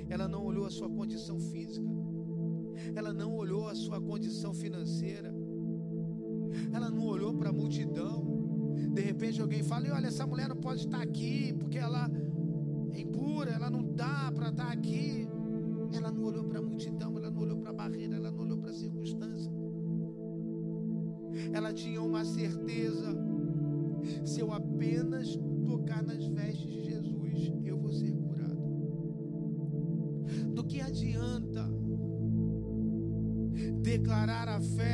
Ela 0.10 0.28
não 0.28 0.46
olhou 0.46 0.66
a 0.66 0.70
sua 0.70 0.90
condição 0.90 1.40
física. 1.40 1.90
Ela 2.96 3.14
não 3.14 3.34
olhou 3.36 3.68
a 3.68 3.76
sua 3.76 4.00
condição 4.02 4.54
financeira. 4.54 5.31
Alguém 9.52 9.64
fala: 9.64 9.94
olha, 9.94 10.08
essa 10.08 10.26
mulher 10.26 10.48
não 10.48 10.56
pode 10.56 10.86
estar 10.86 11.02
aqui 11.02 11.54
porque 11.60 11.78
ela 11.78 12.10
é 12.94 13.02
impura, 13.02 13.52
ela 13.52 13.70
não 13.70 13.84
dá 13.84 14.32
para 14.34 14.50
estar 14.50 14.72
aqui. 14.72 15.28
Ela 15.94 16.10
não 16.10 16.24
olhou 16.24 16.46
para 16.46 16.60
a 16.60 16.62
multidão, 16.62 17.18
ela 17.18 17.30
não 17.30 17.42
olhou 17.42 17.58
para 17.58 17.72
a 17.72 17.74
barreira, 17.74 18.16
ela 18.16 18.32
não 18.32 18.40
olhou 18.40 18.58
para 18.58 18.70
a 18.70 18.74
circunstância. 18.74 19.52
Ela 21.52 21.74
tinha 21.74 22.02
uma 22.02 22.24
certeza: 22.24 23.14
se 24.24 24.40
eu 24.40 24.54
apenas 24.54 25.38
tocar 25.66 26.02
nas 26.02 26.26
vestes 26.26 26.72
de 26.72 26.84
Jesus, 26.84 27.52
eu 27.66 27.78
vou 27.78 27.92
ser 27.92 28.14
curado. 28.14 28.62
Do 30.54 30.64
que 30.64 30.80
adianta 30.80 31.70
declarar 33.82 34.48
a 34.48 34.62
fé 34.62 34.91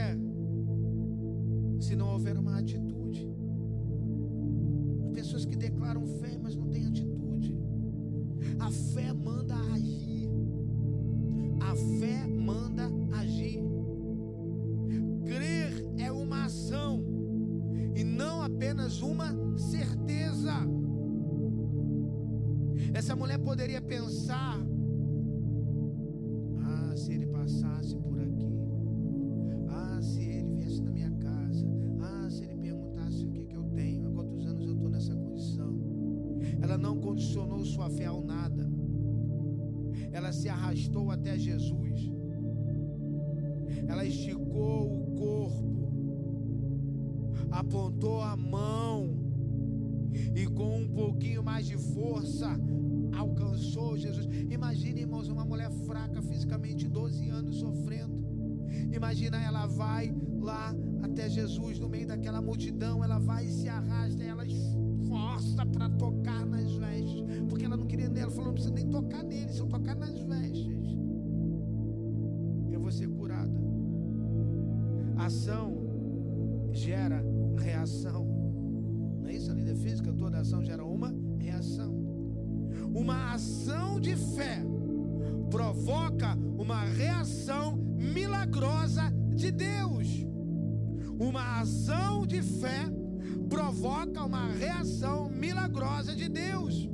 fraca 56.08 56.22
fisicamente, 56.22 56.88
12 56.88 57.30
anos 57.30 57.58
sofrendo. 57.58 58.26
Imagina, 58.94 59.38
ela 59.42 59.66
vai 59.66 60.16
lá 60.40 60.74
até 61.04 61.30
Jesus, 61.30 61.80
no 61.80 61.90
meio 61.90 62.08
daquela 62.08 62.42
multidão, 62.42 63.04
ela 63.04 63.20
vai 63.20 63.46
e 63.46 63.52
se 63.52 63.68
arrasta, 63.68 64.24
ela 64.24 64.46
esforça 64.46 65.66
para 65.66 65.90
tocar 65.90 66.46
nas 66.46 66.72
vestes, 66.74 67.24
porque 67.50 67.66
ela 67.66 67.78
não 67.78 67.86
queria 67.86 68.08
nele, 68.08 68.22
ela 68.22 68.32
falou: 68.32 68.48
não 68.48 68.54
precisa 68.54 68.74
nem 68.74 68.88
tocar 68.88 69.24
nele, 69.24 69.52
se 69.52 69.60
eu 69.60 69.68
tocar 69.68 69.96
nas 69.96 70.18
vestes, 70.20 70.98
eu 72.72 72.80
vou 72.80 72.92
ser 72.92 73.08
curada. 73.10 73.52
Ação 75.18 76.70
gera 76.72 77.24
reação. 77.58 78.26
Não 79.22 79.28
é 79.28 79.34
isso? 79.34 79.52
A 79.52 79.54
lei 79.54 79.66
da 79.66 79.76
física, 79.76 80.14
toda 80.14 80.40
ação 80.40 80.64
gera 80.64 80.86
uma 80.86 81.14
reação. 81.40 81.94
Uma 82.94 83.34
ação 83.34 84.00
de 84.00 84.16
fé 84.16 84.64
provoca 85.50 86.36
uma 86.58 86.84
reação 86.84 87.76
milagrosa 87.76 89.12
de 89.36 89.52
Deus. 89.52 90.08
Uma 91.20 91.62
ação 91.62 92.26
de 92.26 92.42
fé 92.42 92.86
provoca 93.50 94.24
uma 94.24 94.52
reação 94.52 95.30
milagrosa 95.30 96.16
de 96.16 96.28
Deus. 96.28 96.88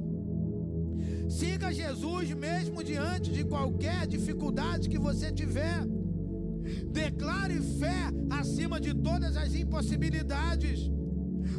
Siga 1.29 1.73
Jesus 1.73 2.33
mesmo 2.33 2.83
diante 2.83 3.31
de 3.31 3.43
qualquer 3.43 4.05
dificuldade 4.07 4.87
que 4.87 4.99
você 4.99 5.31
tiver. 5.31 5.85
Declare 6.91 7.59
fé 7.79 8.11
acima 8.29 8.79
de 8.79 8.93
todas 8.93 9.35
as 9.35 9.53
impossibilidades. 9.55 10.89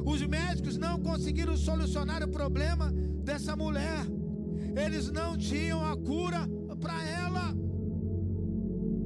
Os 0.05 0.22
médicos 0.22 0.76
não 0.76 0.99
conseguiram 1.01 1.57
solucionar 1.57 2.22
o 2.22 2.28
problema 2.28 2.92
dessa 3.22 3.57
mulher. 3.57 4.07
Eles 4.76 5.11
não 5.11 5.36
tinham 5.36 5.84
a 5.84 5.97
cura 5.97 6.49
para 6.85 7.03
ela. 7.09 7.55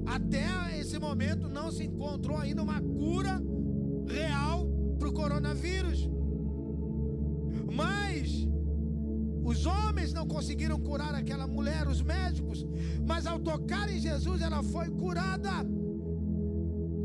Até 0.04 0.78
esse 0.80 0.98
momento 0.98 1.48
não 1.48 1.70
se 1.70 1.84
encontrou 1.84 2.36
ainda 2.36 2.60
uma 2.60 2.80
cura 2.80 3.40
real 4.08 4.66
para 4.98 5.08
o 5.08 5.12
coronavírus. 5.12 6.10
Mas 7.72 8.48
os 9.44 9.64
homens 9.64 10.12
não 10.12 10.26
conseguiram 10.26 10.80
curar 10.80 11.14
aquela 11.14 11.46
mulher, 11.46 11.86
os 11.86 12.02
médicos. 12.02 12.66
Mas 13.06 13.26
ao 13.26 13.38
tocar 13.38 13.88
em 13.88 14.00
Jesus, 14.00 14.42
ela 14.42 14.62
foi 14.62 14.90
curada 14.90 15.52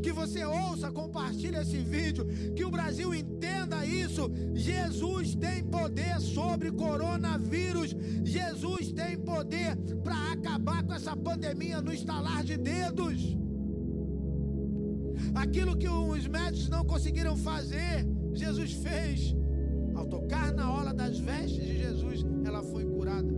que 0.04 0.12
você 0.12 0.44
ouça, 0.44 0.92
compartilhe 0.92 1.56
esse 1.56 1.78
vídeo, 1.78 2.26
que 2.54 2.62
o 2.62 2.70
Brasil 2.70 3.14
entenda 3.14 3.86
isso. 3.86 4.30
Jesus 4.52 5.34
tem 5.34 5.64
poder 5.64 6.20
sobre 6.20 6.70
coronavírus. 6.70 7.96
Jesus 8.22 8.92
tem 8.92 9.16
poder 9.16 9.74
para 10.02 10.32
acabar 10.32 10.82
com 10.84 10.92
essa 10.92 11.16
pandemia 11.16 11.80
no 11.80 11.90
estalar 11.90 12.44
de 12.44 12.58
dedos. 12.58 13.34
Aquilo 15.34 15.74
que 15.74 15.88
os 15.88 16.26
médicos 16.26 16.68
não 16.68 16.84
conseguiram 16.84 17.34
fazer, 17.34 18.06
Jesus 18.34 18.72
fez. 18.72 19.34
Ao 19.94 20.04
tocar 20.06 20.52
na 20.52 20.70
ola 20.70 20.92
das 20.92 21.18
vestes 21.18 21.64
de 21.64 21.78
Jesus, 21.78 22.26
ela 22.44 22.62
foi 22.62 22.84
curada. 22.84 23.32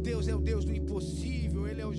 Deus 0.00 0.28
é 0.28 0.34
o 0.34 0.40
Deus 0.40 0.64
do 0.64 0.72
impossível, 0.72 1.31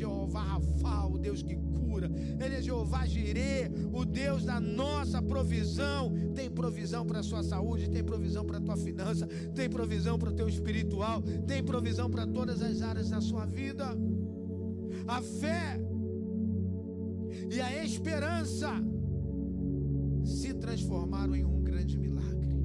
Jeová 0.04 0.44
Rafa, 0.44 1.08
o 1.08 1.18
Deus 1.18 1.42
que 1.42 1.56
cura, 1.56 2.12
Ele 2.44 2.56
é 2.56 2.62
Jeová 2.62 3.06
Jirê, 3.06 3.72
o 3.94 4.04
Deus 4.04 4.44
da 4.44 4.60
nossa 4.60 5.22
provisão. 5.22 6.12
Tem 6.36 6.52
provisão 6.52 7.06
para 7.06 7.20
a 7.20 7.24
sua 7.24 7.42
saúde, 7.42 7.90
tem 7.90 8.04
provisão 8.04 8.44
para 8.46 8.58
a 8.58 8.62
tua 8.62 8.76
finança, 8.76 9.26
tem 9.56 9.70
provisão 9.70 10.20
para 10.20 10.30
o 10.30 10.34
teu 10.34 10.50
espiritual, 10.50 11.22
tem 11.48 11.64
provisão 11.64 12.10
para 12.10 12.28
todas 12.28 12.62
as 12.62 12.82
áreas 12.82 13.10
da 13.10 13.22
sua 13.22 13.46
vida. 13.46 13.86
A 15.08 15.22
fé 15.22 15.80
e 17.50 17.62
a 17.62 17.86
esperança 17.86 18.72
se 20.26 20.54
transformaram 20.54 21.34
em 21.34 21.46
um 21.46 21.62
grande 21.64 21.98
milagre. 21.98 22.62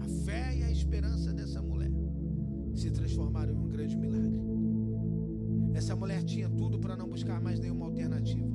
A 0.00 0.08
fé 0.24 0.56
e 0.56 0.62
a 0.62 0.70
esperança 0.70 1.34
dessa 1.34 1.60
mulher 1.60 1.90
se 2.74 2.90
transformaram 2.90 3.52
em 3.52 3.56
um 3.56 3.68
grande 3.68 3.94
milagre. 3.94 4.59
Essa 5.74 5.94
mulher 5.96 6.22
tinha 6.22 6.48
tudo 6.48 6.78
para 6.78 6.96
não 6.96 7.08
buscar 7.08 7.40
mais 7.40 7.58
nenhuma 7.58 7.86
alternativa. 7.86 8.48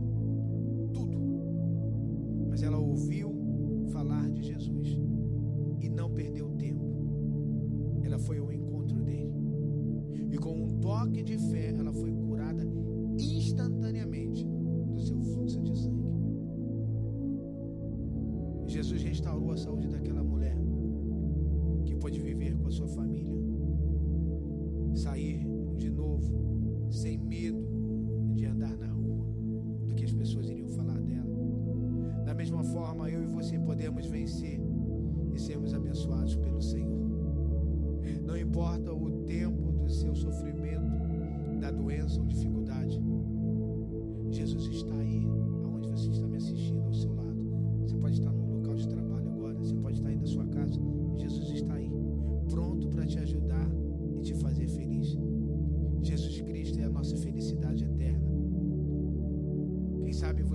Tudo. 0.93 1.17
Mas 2.49 2.61
ela 2.61 2.77
ouviu 2.77 3.87
falar 3.91 4.29
de 4.29 4.43
Jesus 4.43 4.97
e 5.79 5.89
não 5.89 6.11
perdeu 6.11 6.49
tempo. 6.51 8.01
Ela 8.03 8.19
foi 8.19 8.37
ao 8.37 8.51
encontro 8.51 9.01
dele. 9.03 9.33
E 10.31 10.37
com 10.37 10.63
um 10.63 10.79
toque 10.79 11.23
de 11.23 11.37
fé, 11.37 11.73
ela 11.77 11.91
foi 11.93 12.11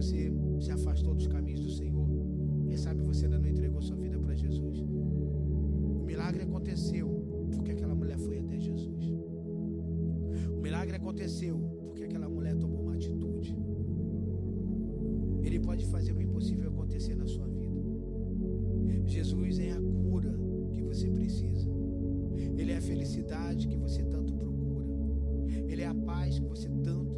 você 0.00 0.32
se 0.60 0.70
afastou 0.72 1.14
dos 1.14 1.26
caminhos 1.26 1.60
do 1.60 1.70
Senhor. 1.70 2.08
Quem 2.66 2.76
sabe 2.76 3.02
você 3.02 3.26
ainda 3.26 3.38
não 3.38 3.48
entregou 3.48 3.82
sua 3.82 3.96
vida 3.96 4.18
para 4.18 4.34
Jesus. 4.34 4.80
O 4.80 6.04
milagre 6.06 6.42
aconteceu 6.42 7.06
porque 7.54 7.72
aquela 7.72 7.94
mulher 7.94 8.18
foi 8.18 8.38
até 8.38 8.58
Jesus. 8.58 9.12
O 10.56 10.60
milagre 10.60 10.96
aconteceu 10.96 11.58
porque 11.84 12.04
aquela 12.04 12.30
mulher 12.30 12.56
tomou 12.56 12.80
uma 12.80 12.94
atitude. 12.94 13.54
Ele 15.42 15.60
pode 15.60 15.84
fazer 15.86 16.12
o 16.12 16.22
impossível 16.22 16.70
acontecer 16.70 17.14
na 17.14 17.26
sua 17.26 17.46
vida. 17.46 17.78
Jesus 19.04 19.58
é 19.58 19.72
a 19.72 19.82
cura 19.82 20.32
que 20.72 20.82
você 20.82 21.10
precisa. 21.10 21.68
Ele 22.56 22.72
é 22.72 22.78
a 22.78 22.82
felicidade 22.82 23.68
que 23.68 23.76
você 23.76 24.02
tanto 24.04 24.32
procura. 24.32 24.86
Ele 25.68 25.82
é 25.82 25.86
a 25.86 25.94
paz 25.94 26.38
que 26.38 26.46
você 26.46 26.70
tanto 26.70 27.09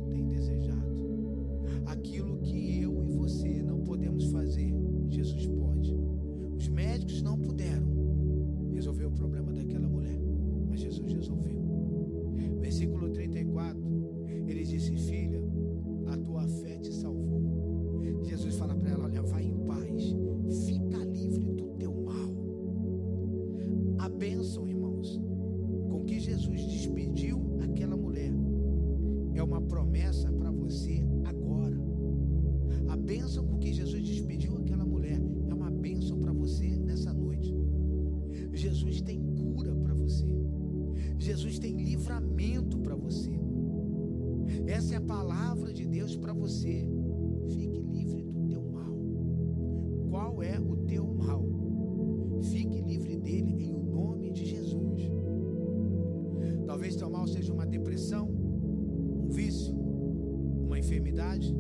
enfermidade, 60.92 61.56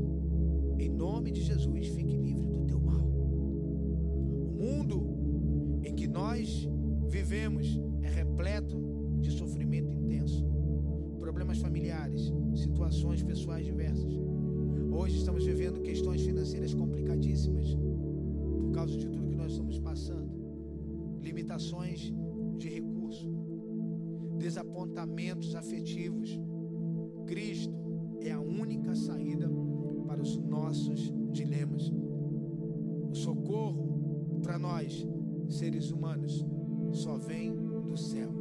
em 0.78 0.90
nome 0.90 1.30
de 1.30 1.40
Jesus, 1.40 1.88
fique 1.88 2.16
livre 2.16 2.46
do 2.46 2.64
teu 2.66 2.78
mal. 2.78 3.00
O 3.00 4.52
mundo 4.52 5.80
em 5.82 5.94
que 5.94 6.06
nós 6.06 6.68
vivemos 7.08 7.80
é 8.02 8.08
repleto 8.08 8.76
de 9.20 9.30
sofrimento 9.30 9.90
intenso, 9.90 10.44
problemas 11.18 11.58
familiares, 11.58 12.30
situações 12.54 13.22
pessoais 13.22 13.64
diversas. 13.64 14.12
Hoje 14.90 15.16
estamos 15.16 15.46
vivendo 15.46 15.80
questões 15.80 16.20
financeiras 16.22 16.74
complicadíssimas 16.74 17.74
por 17.74 18.70
causa 18.72 18.94
de 18.98 19.08
tudo 19.08 19.30
que 19.30 19.36
nós 19.36 19.52
estamos 19.52 19.78
passando, 19.78 20.30
limitações 21.22 22.12
de 22.58 22.68
recurso, 22.68 23.32
desapontamentos 24.38 25.54
afetivos 25.54 26.38
seres 35.62 35.92
humanos 35.92 36.44
só 36.92 37.16
vem 37.16 37.54
do 37.54 37.96
céu. 37.96 38.31